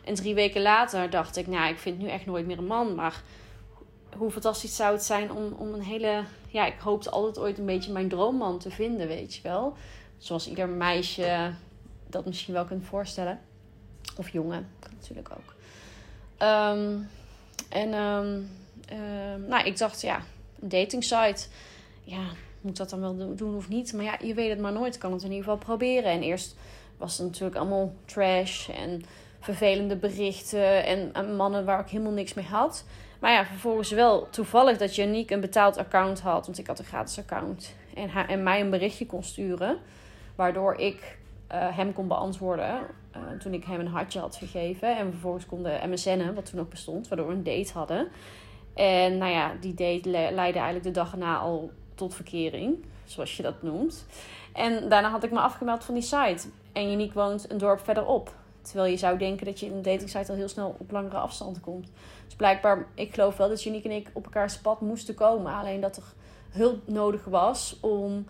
En 0.05 0.15
drie 0.15 0.35
weken 0.35 0.63
later 0.63 1.11
dacht 1.11 1.37
ik, 1.37 1.47
nou, 1.47 1.71
ik 1.71 1.79
vind 1.79 1.99
nu 1.99 2.09
echt 2.09 2.27
nooit 2.27 2.47
meer 2.47 2.59
een 2.59 2.67
man. 2.67 2.95
Maar 2.95 3.23
hoe 4.17 4.31
fantastisch 4.31 4.77
zou 4.77 4.93
het 4.93 5.05
zijn 5.05 5.33
om, 5.33 5.53
om 5.53 5.75
een 5.75 5.83
hele... 5.83 6.25
Ja, 6.49 6.67
ik 6.67 6.79
hoopte 6.79 7.11
altijd 7.11 7.39
ooit 7.39 7.59
een 7.59 7.67
beetje 7.67 7.93
mijn 7.93 8.09
droomman 8.09 8.59
te 8.59 8.71
vinden, 8.71 9.09
weet 9.09 9.35
je 9.35 9.43
wel. 9.43 9.77
Zoals 10.19 10.49
ieder 10.49 10.69
meisje 10.69 11.53
dat 12.07 12.27
misschien 12.27 12.55
wel 12.55 12.65
kunt 12.65 12.85
voorstellen. 12.85 13.41
Of 14.17 14.29
jongen, 14.29 14.69
natuurlijk 14.91 15.29
ook. 15.31 15.55
Ehm, 16.37 16.99
en 17.69 17.95
um, 17.95 18.49
nou, 19.49 19.65
ik 19.65 19.79
dacht, 19.79 20.01
ja, 20.01 20.21
een 20.61 20.69
dating 20.69 21.05
site. 21.05 21.47
Ja, 22.05 22.25
moet 22.61 22.77
dat 22.77 22.91
dan 22.91 23.01
wel 23.01 23.35
doen 23.37 23.57
of 23.57 23.69
niet? 23.69 23.93
Maar 23.93 24.05
ja, 24.05 24.19
je 24.23 24.35
weet 24.35 24.51
het 24.51 24.59
maar 24.59 24.73
nooit. 24.73 24.95
Ik 24.95 25.01
kan 25.01 25.13
het 25.13 25.23
in 25.23 25.31
ieder 25.31 25.45
geval 25.45 25.59
proberen. 25.59 26.11
En 26.11 26.23
eerst 26.23 26.57
was 26.97 27.19
het 27.19 27.27
natuurlijk 27.27 27.57
allemaal 27.57 27.95
trash 28.05 28.69
en 28.69 29.03
vervelende 29.41 29.97
berichten 29.97 30.85
en, 31.13 31.37
mannen 31.37 31.65
waar 31.65 31.81
ik 31.81 31.89
helemaal 31.89 32.13
niks 32.13 32.35
mee 32.35 32.45
had. 32.45 32.85
Maar 33.19 33.33
ja, 33.33 33.47
vervolgens 33.47 33.91
wel 33.91 34.31
toevallig 34.31 34.79
dat 34.79 34.95
Janiek 34.95 35.31
een 35.31 35.41
betaald 35.41 35.77
account 35.77 36.21
had, 36.21 36.47
want 36.47 36.59
ik 36.59 36.67
had 36.67 36.79
een 36.79 36.85
gratis 36.85 37.19
account. 37.19 37.75
En, 37.95 38.09
haar, 38.09 38.29
en 38.29 38.43
mij 38.43 38.61
een 38.61 38.71
berichtje 38.71 39.07
kon 39.07 39.23
sturen, 39.23 39.79
waardoor 40.35 40.75
ik 40.75 41.19
uh, 41.53 41.77
hem 41.77 41.93
kon 41.93 42.09
beantwoorden 42.09 42.81
uh, 43.17 43.39
toen 43.39 43.55
ik 43.55 43.65
hem 43.65 43.81
een 43.81 43.87
hartje 43.87 44.19
had 44.19 44.37
gegeven. 44.37 44.97
En 44.97 45.11
vervolgens 45.11 45.47
konden 45.47 45.91
MSN'en, 45.91 46.35
wat 46.35 46.47
toen 46.47 46.59
nog 46.59 46.69
bestond, 46.69 47.09
waardoor 47.09 47.29
we 47.29 47.35
een 47.35 47.43
date 47.43 47.73
hadden. 47.73 48.09
En 48.75 49.19
nou 49.19 49.33
ja, 49.33 49.53
die 49.61 49.75
date 49.75 50.09
leidde 50.11 50.59
eigenlijk 50.59 50.83
de 50.83 50.91
dag 50.91 51.13
erna 51.13 51.39
al 51.39 51.71
tot 51.95 52.15
verkering, 52.15 52.85
zoals 53.05 53.37
je 53.37 53.43
dat 53.43 53.63
noemt. 53.63 54.07
En 54.53 54.89
daarna 54.89 55.11
had 55.11 55.25
ik 55.25 55.31
me 55.31 55.39
afgemeld 55.39 55.85
van 55.85 55.95
die 55.95 56.03
site. 56.03 56.49
En 56.73 56.93
Uniek 56.93 57.13
woont 57.13 57.51
een 57.51 57.59
dorp 57.59 57.81
verderop. 57.81 58.35
Terwijl 58.63 58.91
je 58.91 58.97
zou 58.97 59.19
denken 59.19 59.47
dat 59.47 59.61
je 59.61 59.67
in 59.67 59.73
een 59.73 59.83
datingsite 59.83 60.31
al 60.31 60.39
heel 60.39 60.49
snel 60.49 60.77
op 60.79 60.91
langere 60.91 61.17
afstand 61.17 61.61
komt. 61.61 61.91
Dus 62.25 62.35
blijkbaar, 62.37 62.87
ik 62.95 63.15
geloof 63.15 63.37
wel 63.37 63.49
dat 63.49 63.65
Uniek 63.65 63.85
en 63.85 63.91
ik 63.91 64.11
op 64.13 64.25
elkaars 64.25 64.59
pad 64.59 64.81
moesten 64.81 65.15
komen. 65.15 65.53
Alleen 65.53 65.81
dat 65.81 65.97
er 65.97 66.03
hulp 66.49 66.89
nodig 66.89 67.25
was 67.25 67.77
om, 67.81 68.27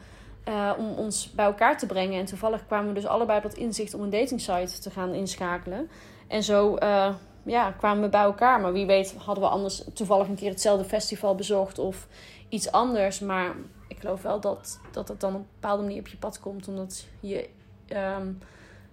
uh, 0.48 0.72
om 0.78 0.92
ons 0.92 1.30
bij 1.30 1.44
elkaar 1.44 1.78
te 1.78 1.86
brengen. 1.86 2.18
En 2.18 2.24
toevallig 2.24 2.66
kwamen 2.66 2.88
we 2.88 2.94
dus 2.94 3.06
allebei 3.06 3.36
op 3.36 3.42
dat 3.42 3.54
inzicht 3.54 3.94
om 3.94 4.02
een 4.02 4.10
datingsite 4.10 4.80
te 4.80 4.90
gaan 4.90 5.14
inschakelen. 5.14 5.90
En 6.28 6.42
zo 6.42 6.76
uh, 6.82 7.14
ja, 7.42 7.70
kwamen 7.70 8.02
we 8.02 8.08
bij 8.08 8.22
elkaar. 8.22 8.60
Maar 8.60 8.72
wie 8.72 8.86
weet 8.86 9.14
hadden 9.16 9.44
we 9.44 9.50
anders 9.50 9.84
toevallig 9.94 10.28
een 10.28 10.34
keer 10.34 10.50
hetzelfde 10.50 10.84
festival 10.84 11.34
bezocht 11.34 11.78
of 11.78 12.06
iets 12.48 12.72
anders. 12.72 13.20
Maar 13.20 13.54
ik 13.88 13.98
geloof 13.98 14.22
wel 14.22 14.40
dat, 14.40 14.80
dat 14.90 15.08
het 15.08 15.20
dan 15.20 15.34
op 15.34 15.40
een 15.40 15.46
bepaalde 15.60 15.82
manier 15.82 16.00
op 16.00 16.08
je 16.08 16.16
pad 16.16 16.40
komt. 16.40 16.68
Omdat 16.68 17.06
je, 17.20 17.48
um, 17.88 18.38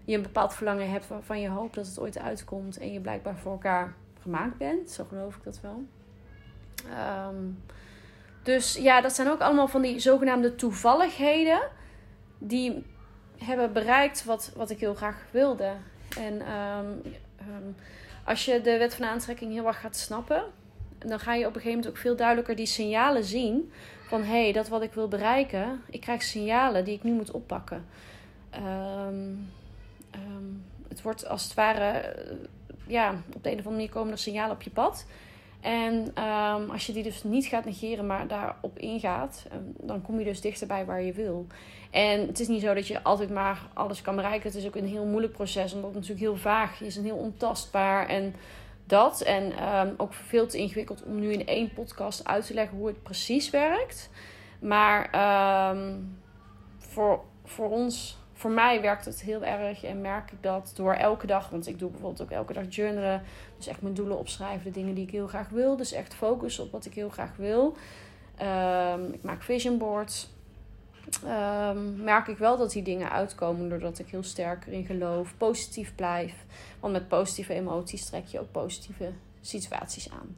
je 0.06 0.16
een 0.16 0.22
bepaald 0.22 0.54
verlangen 0.54 0.90
hebt 0.90 1.08
waarvan 1.08 1.42
je 1.42 1.50
hoopt 1.50 1.76
dat 1.76 1.88
het 1.88 2.00
ooit 2.00 2.20
uitkomt. 2.20 2.78
En 2.78 2.94
je 2.94 3.00
blijkbaar 3.00 3.38
voor 3.38 3.52
elkaar 3.52 3.94
gemaakt 4.22 4.58
bent. 4.58 4.92
Zo 4.92 5.06
geloof 5.10 5.36
ik 5.36 5.44
dat 5.44 5.60
wel. 5.62 5.84
Um, 7.30 7.64
dus 8.44 8.76
ja, 8.76 9.02
dat 9.02 9.14
zijn 9.14 9.30
ook 9.30 9.40
allemaal 9.40 9.68
van 9.68 9.82
die 9.82 10.00
zogenaamde 10.00 10.56
toevalligheden. 10.56 11.60
Die 12.38 12.86
hebben 13.38 13.74
bereikt 13.74 14.24
wat, 14.24 14.52
wat 14.56 14.70
ik 14.70 14.80
heel 14.80 14.94
graag 14.96 15.26
wilde. 15.32 15.72
En 16.18 16.42
um, 16.52 17.76
als 18.26 18.46
je 18.46 18.62
de 18.62 18.78
wet 18.78 18.96
van 18.96 19.06
aantrekking 19.06 19.52
heel 19.52 19.68
erg 19.68 19.80
gaat 19.80 19.98
snappen, 19.98 20.44
dan 20.98 21.20
ga 21.20 21.34
je 21.34 21.48
op 21.48 21.56
een 21.56 21.62
gegeven 21.62 21.78
moment 21.78 21.90
ook 21.90 22.02
veel 22.02 22.16
duidelijker 22.16 22.56
die 22.56 22.66
signalen 22.66 23.24
zien. 23.24 23.72
Van 24.08 24.24
hé, 24.24 24.44
hey, 24.44 24.52
dat 24.52 24.68
wat 24.68 24.82
ik 24.82 24.94
wil 24.94 25.08
bereiken, 25.08 25.82
ik 25.90 26.02
krijg 26.02 26.24
signalen 26.24 26.86
die 26.86 26.96
ik 26.96 27.04
nu 27.04 27.12
moet 27.12 27.32
oppakken. 27.32 27.86
Um, 28.56 29.52
het 30.88 31.02
wordt 31.02 31.28
als 31.28 31.44
het 31.44 31.54
ware, 31.54 31.98
eh, 31.98 32.36
ja, 32.88 33.16
op 33.36 33.44
de 33.44 33.52
een 33.52 33.60
of 33.60 33.66
andere 33.66 33.70
manier 33.70 33.90
komen 33.90 34.12
er 34.12 34.18
signalen 34.18 34.56
op 34.56 34.62
je 34.62 34.70
pad. 34.70 35.06
En 35.64 36.24
um, 36.24 36.70
als 36.70 36.86
je 36.86 36.94
die 36.94 37.04
dus 37.04 37.24
niet 37.24 37.46
gaat 37.46 37.66
negeren, 37.66 38.08
maar 38.08 38.28
daarop 38.28 38.80
ingaat, 38.80 39.48
dan 39.78 40.02
kom 40.02 40.20
je 40.20 40.26
dus 40.26 40.42
dichterbij 40.42 40.86
waar 40.86 41.02
je 41.02 41.14
wil. 41.14 41.48
En 41.92 42.28
het 42.28 42.40
is 42.40 42.48
niet 42.48 42.62
zo 42.62 42.74
dat 42.74 42.88
je 42.88 43.04
altijd 43.04 43.30
maar 43.30 43.68
alles 43.74 44.02
kan 44.02 44.16
bereiken. 44.16 44.48
Het 44.48 44.58
is 44.58 44.68
ook 44.68 44.76
een 44.76 44.88
heel 44.88 45.06
moeilijk 45.06 45.34
proces, 45.34 45.74
omdat 45.74 45.90
het 45.90 46.00
natuurlijk 46.00 46.26
heel 46.26 46.38
vaag 46.38 46.82
is 46.82 46.98
en 46.98 47.04
heel 47.04 47.16
ontastbaar. 47.16 48.08
En 48.08 48.36
dat. 48.86 49.22
En 49.22 49.74
um, 49.78 49.94
ook 49.98 50.14
veel 50.14 50.48
te 50.48 50.58
ingewikkeld 50.58 51.04
om 51.04 51.20
nu 51.20 51.32
in 51.32 51.48
één 51.48 51.74
podcast 51.74 52.26
uit 52.26 52.46
te 52.46 52.54
leggen 52.54 52.78
hoe 52.78 52.88
het 52.88 53.04
precies 53.04 53.50
werkt. 53.50 54.10
Maar 54.60 55.10
voor, 56.78 57.24
voor 57.44 57.70
ons, 57.70 58.18
voor 58.34 58.52
mij 58.52 58.82
werkt 58.82 59.06
het 59.06 59.22
heel 59.22 59.44
erg. 59.44 59.84
En 59.84 60.02
merk 60.02 60.32
ik 60.32 60.38
dat 60.42 60.72
door 60.76 60.94
elke 60.94 61.28
dag, 61.28 61.50
want 61.50 61.68
ik 61.68 61.80
doe 61.80 61.90
bijvoorbeeld 61.90 62.22
ook 62.22 62.32
elke 62.32 62.54
dag 62.54 62.66
journalen. 62.70 63.22
Dus 63.58 63.68
echt 63.68 63.82
mijn 63.82 63.94
doelen 63.94 64.18
opschrijven, 64.18 64.64
de 64.64 64.80
dingen 64.80 64.96
die 64.96 65.06
ik 65.06 65.12
heel 65.12 65.28
graag 65.28 65.50
wil. 65.50 65.76
Dus 65.76 65.92
echt 65.92 66.14
focussen 66.14 66.64
op 66.64 66.72
wat 66.72 66.86
ik 66.86 66.94
heel 66.94 67.10
graag 67.10 67.36
wil. 67.36 67.78
Um, 68.42 69.14
ik 69.14 69.24
maak 69.24 69.44
vision 69.44 69.78
boards. 69.78 70.32
Um, 71.26 72.04
merk 72.04 72.28
ik 72.28 72.38
wel 72.38 72.58
dat 72.58 72.72
die 72.72 72.84
dingen 72.84 73.12
uitkomen 73.12 73.70
doordat 73.70 74.00
ik 74.00 74.10
heel 74.10 74.24
sterk 74.24 74.68
erin 74.68 74.86
geloof, 74.86 75.34
positief 75.38 75.96
blijf. 75.96 76.34
Want 76.80 76.94
met 76.94 77.08
positieve 77.08 77.54
emoties 77.54 78.06
trek 78.06 78.26
je 78.26 78.40
ook 78.40 78.52
positieve 78.52 79.12
situaties 79.42 80.10
aan. 80.10 80.38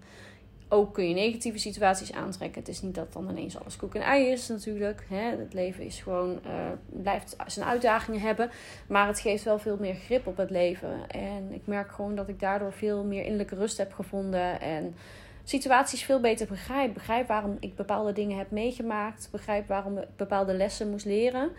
Ook 0.69 0.93
kun 0.93 1.09
je 1.09 1.13
negatieve 1.13 1.57
situaties 1.57 2.13
aantrekken. 2.13 2.59
Het 2.59 2.69
is 2.69 2.81
niet 2.81 2.95
dat 2.95 3.13
dan 3.13 3.29
ineens 3.29 3.59
alles 3.59 3.75
koek 3.75 3.95
en 3.95 4.01
ei 4.01 4.27
is 4.27 4.47
natuurlijk. 4.47 5.05
Hè. 5.09 5.37
Het 5.37 5.53
leven 5.53 5.83
is 5.83 6.01
gewoon, 6.01 6.39
uh, 6.45 7.01
blijft 7.01 7.35
zijn 7.45 7.65
uitdagingen 7.65 8.21
hebben. 8.21 8.49
Maar 8.87 9.07
het 9.07 9.19
geeft 9.19 9.43
wel 9.43 9.59
veel 9.59 9.77
meer 9.79 9.95
grip 9.95 10.27
op 10.27 10.37
het 10.37 10.49
leven. 10.49 11.09
En 11.09 11.53
ik 11.53 11.61
merk 11.65 11.91
gewoon 11.91 12.15
dat 12.15 12.29
ik 12.29 12.39
daardoor 12.39 12.73
veel 12.73 13.03
meer 13.03 13.21
innerlijke 13.21 13.55
rust 13.55 13.77
heb 13.77 13.93
gevonden. 13.93 14.61
En 14.61 14.95
situaties 15.43 16.03
veel 16.03 16.19
beter 16.19 16.47
begrijp. 16.47 16.93
Begrijp 16.93 17.27
waarom 17.27 17.57
ik 17.59 17.75
bepaalde 17.75 18.13
dingen 18.13 18.37
heb 18.37 18.51
meegemaakt. 18.51 19.27
Begrijp 19.31 19.67
waarom 19.67 19.97
ik 19.97 20.07
bepaalde 20.15 20.53
lessen 20.53 20.89
moest 20.89 21.05
leren. 21.05 21.51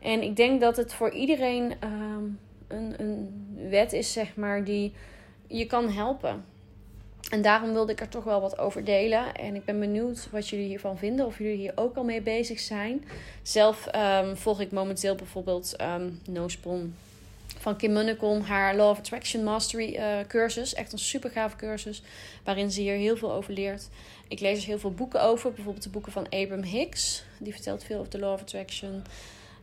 En 0.00 0.22
ik 0.22 0.36
denk 0.36 0.60
dat 0.60 0.76
het 0.76 0.94
voor 0.94 1.10
iedereen 1.10 1.72
um, 1.84 2.38
een, 2.68 2.94
een 3.00 3.44
wet 3.68 3.92
is, 3.92 4.12
zeg 4.12 4.36
maar, 4.36 4.64
die 4.64 4.92
je 5.46 5.66
kan 5.66 5.88
helpen. 5.88 6.44
En 7.30 7.42
daarom 7.42 7.72
wilde 7.72 7.92
ik 7.92 8.00
er 8.00 8.08
toch 8.08 8.24
wel 8.24 8.40
wat 8.40 8.58
over 8.58 8.84
delen. 8.84 9.34
En 9.34 9.54
ik 9.54 9.64
ben 9.64 9.80
benieuwd 9.80 10.28
wat 10.30 10.48
jullie 10.48 10.66
hiervan 10.66 10.98
vinden. 10.98 11.26
Of 11.26 11.38
jullie 11.38 11.56
hier 11.56 11.72
ook 11.74 11.96
al 11.96 12.04
mee 12.04 12.20
bezig 12.20 12.60
zijn. 12.60 13.04
Zelf 13.42 13.88
um, 13.94 14.36
volg 14.36 14.60
ik 14.60 14.70
momenteel 14.70 15.14
bijvoorbeeld 15.14 15.80
um, 15.80 16.20
No 16.26 16.48
Spon 16.48 16.94
van 17.62 17.76
Kim 17.76 17.92
Munnekom, 17.92 18.40
haar 18.40 18.76
Law 18.76 18.90
of 18.90 18.98
Attraction 18.98 19.44
Mastery 19.44 19.96
uh, 19.96 20.18
cursus. 20.28 20.74
Echt 20.74 20.92
een 20.92 20.98
super 20.98 21.50
cursus, 21.56 22.02
waarin 22.44 22.70
ze 22.70 22.80
hier 22.80 22.96
heel 22.96 23.16
veel 23.16 23.32
over 23.32 23.52
leert. 23.52 23.88
Ik 24.28 24.40
lees 24.40 24.58
er 24.58 24.66
heel 24.66 24.78
veel 24.78 24.92
boeken 24.92 25.22
over, 25.22 25.52
bijvoorbeeld 25.52 25.84
de 25.84 25.90
boeken 25.90 26.12
van 26.12 26.24
Abraham 26.24 26.62
Hicks. 26.62 27.24
Die 27.38 27.52
vertelt 27.52 27.84
veel 27.84 27.98
over 27.98 28.10
de 28.10 28.18
Law 28.18 28.32
of 28.32 28.40
Attraction. 28.40 29.04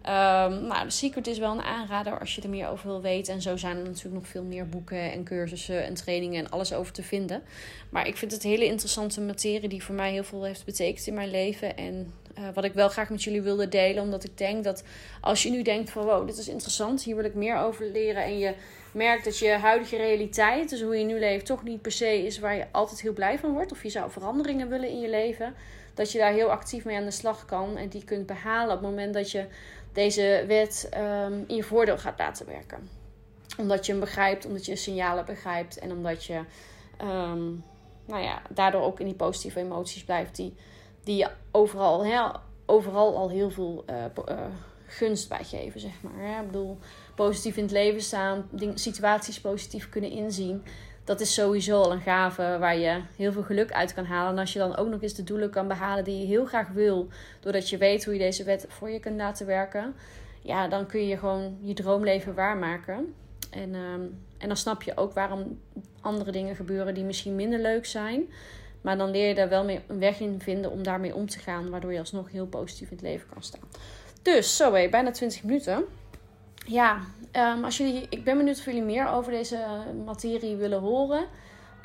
Um, 0.05 0.67
nou, 0.67 0.88
The 0.88 0.95
Secret 0.95 1.27
is 1.27 1.38
wel 1.38 1.51
een 1.51 1.62
aanrader 1.62 2.19
als 2.19 2.35
je 2.35 2.41
er 2.41 2.49
meer 2.49 2.67
over 2.67 2.88
wil 2.88 3.01
weten. 3.01 3.33
En 3.33 3.41
zo 3.41 3.57
zijn 3.57 3.77
er 3.77 3.83
natuurlijk 3.83 4.15
nog 4.15 4.27
veel 4.27 4.43
meer 4.43 4.69
boeken 4.69 5.12
en 5.12 5.23
cursussen 5.23 5.85
en 5.85 5.93
trainingen 5.93 6.45
en 6.45 6.51
alles 6.51 6.73
over 6.73 6.93
te 6.93 7.03
vinden. 7.03 7.43
Maar 7.89 8.07
ik 8.07 8.17
vind 8.17 8.31
het 8.31 8.43
een 8.43 8.49
hele 8.49 8.65
interessante 8.65 9.21
materie 9.21 9.69
die 9.69 9.83
voor 9.83 9.95
mij 9.95 10.12
heel 10.12 10.23
veel 10.23 10.43
heeft 10.43 10.65
betekend 10.65 11.07
in 11.07 11.13
mijn 11.13 11.31
leven. 11.31 11.77
En 11.77 12.13
uh, 12.38 12.47
wat 12.53 12.63
ik 12.63 12.73
wel 12.73 12.89
graag 12.89 13.09
met 13.09 13.23
jullie 13.23 13.41
wilde 13.41 13.67
delen. 13.67 14.03
Omdat 14.03 14.23
ik 14.23 14.38
denk 14.38 14.63
dat 14.63 14.83
als 15.21 15.43
je 15.43 15.49
nu 15.49 15.62
denkt 15.62 15.89
van 15.89 16.05
wow, 16.05 16.27
dit 16.27 16.38
is 16.38 16.47
interessant, 16.47 17.03
hier 17.03 17.15
wil 17.15 17.25
ik 17.25 17.35
meer 17.35 17.57
over 17.57 17.91
leren. 17.91 18.23
En 18.23 18.38
je 18.38 18.53
merkt 18.91 19.23
dat 19.23 19.38
je 19.38 19.49
huidige 19.49 19.97
realiteit, 19.97 20.69
dus 20.69 20.81
hoe 20.81 20.97
je 20.97 21.05
nu 21.05 21.19
leeft, 21.19 21.45
toch 21.45 21.63
niet 21.63 21.81
per 21.81 21.91
se 21.91 22.25
is 22.25 22.39
waar 22.39 22.55
je 22.55 22.65
altijd 22.71 23.01
heel 23.01 23.13
blij 23.13 23.39
van 23.39 23.53
wordt. 23.53 23.71
Of 23.71 23.83
je 23.83 23.89
zou 23.89 24.12
veranderingen 24.12 24.69
willen 24.69 24.89
in 24.89 24.99
je 24.99 25.09
leven. 25.09 25.53
Dat 25.99 26.12
je 26.12 26.17
daar 26.17 26.31
heel 26.31 26.51
actief 26.51 26.85
mee 26.85 26.97
aan 26.97 27.05
de 27.05 27.12
slag 27.12 27.45
kan 27.45 27.77
en 27.77 27.89
die 27.89 28.03
kunt 28.03 28.25
behalen 28.25 28.75
op 28.75 28.81
het 28.81 28.89
moment 28.89 29.13
dat 29.13 29.31
je 29.31 29.45
deze 29.93 30.43
wet 30.47 30.89
um, 30.93 31.43
in 31.47 31.55
je 31.55 31.63
voordeel 31.63 31.97
gaat 31.97 32.19
laten 32.19 32.45
werken. 32.45 32.89
Omdat 33.57 33.85
je 33.85 33.91
hem 33.91 34.01
begrijpt, 34.01 34.45
omdat 34.45 34.65
je 34.65 34.75
signalen 34.75 35.25
begrijpt 35.25 35.79
en 35.79 35.91
omdat 35.91 36.25
je 36.25 36.38
um, 37.01 37.63
nou 38.05 38.23
ja, 38.23 38.41
daardoor 38.49 38.81
ook 38.81 38.99
in 38.99 39.05
die 39.05 39.15
positieve 39.15 39.59
emoties 39.59 40.03
blijft 40.03 40.35
die 40.35 40.55
die 41.03 41.17
je 41.17 41.29
overal, 41.51 42.05
hè, 42.05 42.21
overal 42.65 43.17
al 43.17 43.29
heel 43.29 43.49
veel 43.49 43.85
uh, 43.89 43.95
uh, 44.29 44.39
gunst 44.85 45.29
bij 45.29 45.43
geven, 45.43 45.79
zeg 45.79 46.01
maar. 46.01 46.39
Ik 46.39 46.45
bedoel, 46.45 46.77
positief 47.15 47.57
in 47.57 47.63
het 47.63 47.71
leven 47.71 48.01
staan, 48.01 48.49
situaties 48.73 49.41
positief 49.41 49.89
kunnen 49.89 50.12
inzien. 50.12 50.63
Dat 51.03 51.19
is 51.21 51.33
sowieso 51.33 51.81
al 51.81 51.91
een 51.91 52.01
gave 52.01 52.57
waar 52.59 52.77
je 52.77 53.01
heel 53.15 53.31
veel 53.31 53.43
geluk 53.43 53.71
uit 53.71 53.93
kan 53.93 54.05
halen. 54.05 54.31
En 54.31 54.39
als 54.39 54.53
je 54.53 54.59
dan 54.59 54.75
ook 54.75 54.88
nog 54.88 55.01
eens 55.01 55.13
de 55.13 55.23
doelen 55.23 55.49
kan 55.49 55.67
behalen 55.67 56.03
die 56.03 56.19
je 56.19 56.25
heel 56.25 56.45
graag 56.45 56.67
wil, 56.69 57.07
doordat 57.39 57.69
je 57.69 57.77
weet 57.77 58.05
hoe 58.05 58.13
je 58.13 58.19
deze 58.19 58.43
wet 58.43 58.65
voor 58.67 58.89
je 58.89 58.99
kunt 58.99 59.17
laten 59.17 59.45
werken, 59.45 59.95
ja, 60.41 60.67
dan 60.67 60.85
kun 60.85 61.07
je 61.07 61.17
gewoon 61.17 61.57
je 61.62 61.73
droomleven 61.73 62.33
waarmaken. 62.33 63.13
En, 63.49 63.75
um, 63.75 64.23
en 64.38 64.47
dan 64.47 64.57
snap 64.57 64.83
je 64.83 64.97
ook 64.97 65.13
waarom 65.13 65.59
andere 66.01 66.31
dingen 66.31 66.55
gebeuren 66.55 66.93
die 66.93 67.03
misschien 67.03 67.35
minder 67.35 67.59
leuk 67.59 67.85
zijn. 67.85 68.29
Maar 68.81 68.97
dan 68.97 69.12
leer 69.12 69.27
je 69.27 69.35
daar 69.35 69.49
wel 69.49 69.63
mee 69.63 69.79
een 69.88 69.99
weg 69.99 70.19
in 70.19 70.39
vinden 70.41 70.71
om 70.71 70.83
daarmee 70.83 71.15
om 71.15 71.29
te 71.29 71.39
gaan. 71.39 71.69
Waardoor 71.69 71.93
je 71.93 71.99
alsnog 71.99 72.31
heel 72.31 72.47
positief 72.47 72.89
in 72.89 72.95
het 72.95 73.05
leven 73.05 73.27
kan 73.33 73.43
staan. 73.43 73.69
Dus, 74.21 74.55
zo 74.55 74.73
hé, 74.73 74.89
bijna 74.89 75.12
20 75.12 75.43
minuten. 75.43 75.85
Ja, 76.69 76.99
ehm, 77.32 77.63
als 77.63 77.77
jullie, 77.77 78.08
ik 78.10 78.23
ben 78.23 78.38
benieuwd 78.38 78.58
of 78.58 78.65
jullie 78.65 78.82
meer 78.82 79.08
over 79.08 79.32
deze 79.32 79.65
materie 80.05 80.55
willen 80.55 80.79
horen. 80.79 81.25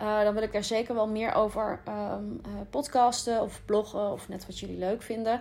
Uh, 0.00 0.22
dan 0.22 0.34
wil 0.34 0.42
ik 0.42 0.54
er 0.54 0.64
zeker 0.64 0.94
wel 0.94 1.08
meer 1.08 1.34
over 1.34 1.80
um, 1.88 2.40
uh, 2.46 2.52
podcasten 2.70 3.42
of 3.42 3.60
bloggen 3.64 4.12
of 4.12 4.28
net 4.28 4.46
wat 4.46 4.58
jullie 4.58 4.78
leuk 4.78 5.02
vinden. 5.02 5.40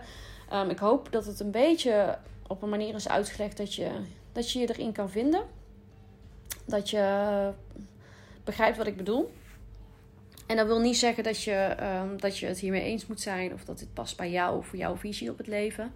Um, 0.53 0.69
ik 0.69 0.77
hoop 0.77 1.11
dat 1.11 1.25
het 1.25 1.39
een 1.39 1.51
beetje 1.51 2.17
op 2.47 2.61
een 2.61 2.69
manier 2.69 2.95
is 2.95 3.09
uitgelegd 3.09 3.57
dat 3.57 3.75
je, 3.75 3.89
dat 4.31 4.51
je 4.51 4.59
je 4.59 4.69
erin 4.69 4.91
kan 4.91 5.09
vinden. 5.09 5.43
Dat 6.65 6.89
je 6.89 7.51
begrijpt 8.43 8.77
wat 8.77 8.87
ik 8.87 8.97
bedoel. 8.97 9.33
En 10.47 10.55
dat 10.55 10.67
wil 10.67 10.79
niet 10.79 10.97
zeggen 10.97 11.23
dat 11.23 11.43
je, 11.43 11.75
dat 12.17 12.37
je 12.37 12.45
het 12.45 12.59
hiermee 12.59 12.83
eens 12.83 13.07
moet 13.07 13.21
zijn 13.21 13.53
of 13.53 13.63
dat 13.63 13.79
dit 13.79 13.93
past 13.93 14.17
bij 14.17 14.31
jou 14.31 14.57
of 14.57 14.67
voor 14.67 14.79
jouw 14.79 14.95
visie 14.95 15.31
op 15.31 15.37
het 15.37 15.47
leven. 15.47 15.93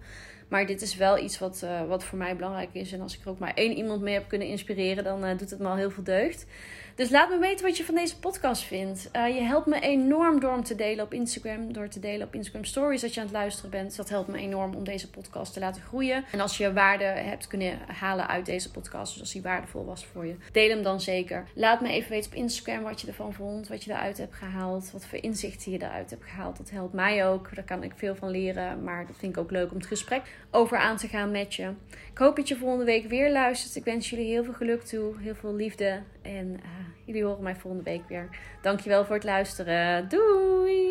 Maar 0.48 0.66
dit 0.66 0.82
is 0.82 0.96
wel 0.96 1.18
iets 1.18 1.38
wat, 1.38 1.60
uh, 1.64 1.84
wat 1.88 2.04
voor 2.04 2.18
mij 2.18 2.36
belangrijk 2.36 2.70
is. 2.72 2.92
En 2.92 3.00
als 3.00 3.16
ik 3.16 3.24
er 3.24 3.30
ook 3.30 3.38
maar 3.38 3.54
één 3.54 3.76
iemand 3.76 4.00
mee 4.00 4.14
heb 4.14 4.28
kunnen 4.28 4.48
inspireren, 4.48 5.04
dan 5.04 5.24
uh, 5.24 5.38
doet 5.38 5.50
het 5.50 5.58
me 5.58 5.68
al 5.68 5.76
heel 5.76 5.90
veel 5.90 6.04
deugd. 6.04 6.46
Dus 6.94 7.10
laat 7.10 7.28
me 7.28 7.38
weten 7.38 7.66
wat 7.66 7.76
je 7.76 7.84
van 7.84 7.94
deze 7.94 8.18
podcast 8.18 8.62
vindt. 8.62 9.08
Uh, 9.16 9.34
je 9.34 9.40
helpt 9.40 9.66
me 9.66 9.80
enorm 9.80 10.40
door 10.40 10.52
hem 10.52 10.64
te 10.64 10.74
delen 10.74 11.04
op 11.04 11.12
Instagram. 11.12 11.72
Door 11.72 11.88
te 11.88 12.00
delen 12.00 12.26
op 12.26 12.34
Instagram 12.34 12.64
Stories 12.64 13.00
dat 13.00 13.14
je 13.14 13.20
aan 13.20 13.26
het 13.26 13.34
luisteren 13.34 13.70
bent. 13.70 13.96
Dat 13.96 14.08
helpt 14.08 14.28
me 14.28 14.38
enorm 14.38 14.74
om 14.74 14.84
deze 14.84 15.10
podcast 15.10 15.52
te 15.52 15.60
laten 15.60 15.82
groeien. 15.82 16.24
En 16.32 16.40
als 16.40 16.56
je 16.56 16.72
waarde 16.72 17.04
hebt 17.04 17.46
kunnen 17.46 17.78
halen 17.86 18.28
uit 18.28 18.46
deze 18.46 18.70
podcast, 18.70 19.12
dus 19.12 19.20
als 19.20 19.32
die 19.32 19.42
waardevol 19.42 19.84
was 19.84 20.06
voor 20.06 20.26
je, 20.26 20.36
deel 20.52 20.68
hem 20.70 20.82
dan 20.82 21.00
zeker. 21.00 21.44
Laat 21.54 21.80
me 21.80 21.88
even 21.88 22.10
weten 22.10 22.30
op 22.30 22.36
Instagram 22.36 22.82
wat 22.82 23.00
je 23.00 23.06
ervan 23.06 23.32
vond, 23.32 23.68
wat 23.68 23.84
je 23.84 23.90
eruit 23.90 24.18
hebt 24.18 24.34
gehaald, 24.34 24.90
wat 24.92 25.06
voor 25.06 25.18
inzichten 25.22 25.72
je 25.72 25.82
eruit 25.82 26.10
hebt 26.10 26.24
gehaald. 26.24 26.56
Dat 26.56 26.70
helpt 26.70 26.92
mij 26.92 27.26
ook. 27.26 27.54
Daar 27.54 27.64
kan 27.64 27.82
ik 27.82 27.92
veel 27.96 28.14
van 28.14 28.30
leren. 28.30 28.82
Maar 28.84 29.06
dat 29.06 29.16
vind 29.16 29.36
ik 29.36 29.42
ook 29.42 29.50
leuk 29.50 29.70
om 29.70 29.76
het 29.76 29.86
gesprek 29.86 30.22
over 30.50 30.78
aan 30.78 30.96
te 30.96 31.08
gaan 31.08 31.30
met 31.30 31.54
je. 31.54 31.72
Ik 32.12 32.18
hoop 32.18 32.36
dat 32.36 32.48
je 32.48 32.56
volgende 32.56 32.84
week 32.84 33.08
weer 33.08 33.32
luistert. 33.32 33.76
Ik 33.76 33.84
wens 33.84 34.10
jullie 34.10 34.26
heel 34.26 34.44
veel 34.44 34.52
geluk 34.52 34.82
toe, 34.82 35.14
heel 35.18 35.34
veel 35.34 35.54
liefde 35.54 36.02
en 36.22 36.46
uh, 36.46 36.60
jullie 37.04 37.24
horen 37.24 37.42
mij 37.42 37.56
volgende 37.56 37.90
week 37.90 38.08
weer. 38.08 38.28
Dankjewel 38.62 39.04
voor 39.04 39.14
het 39.14 39.24
luisteren. 39.24 40.08
Doei! 40.08 40.88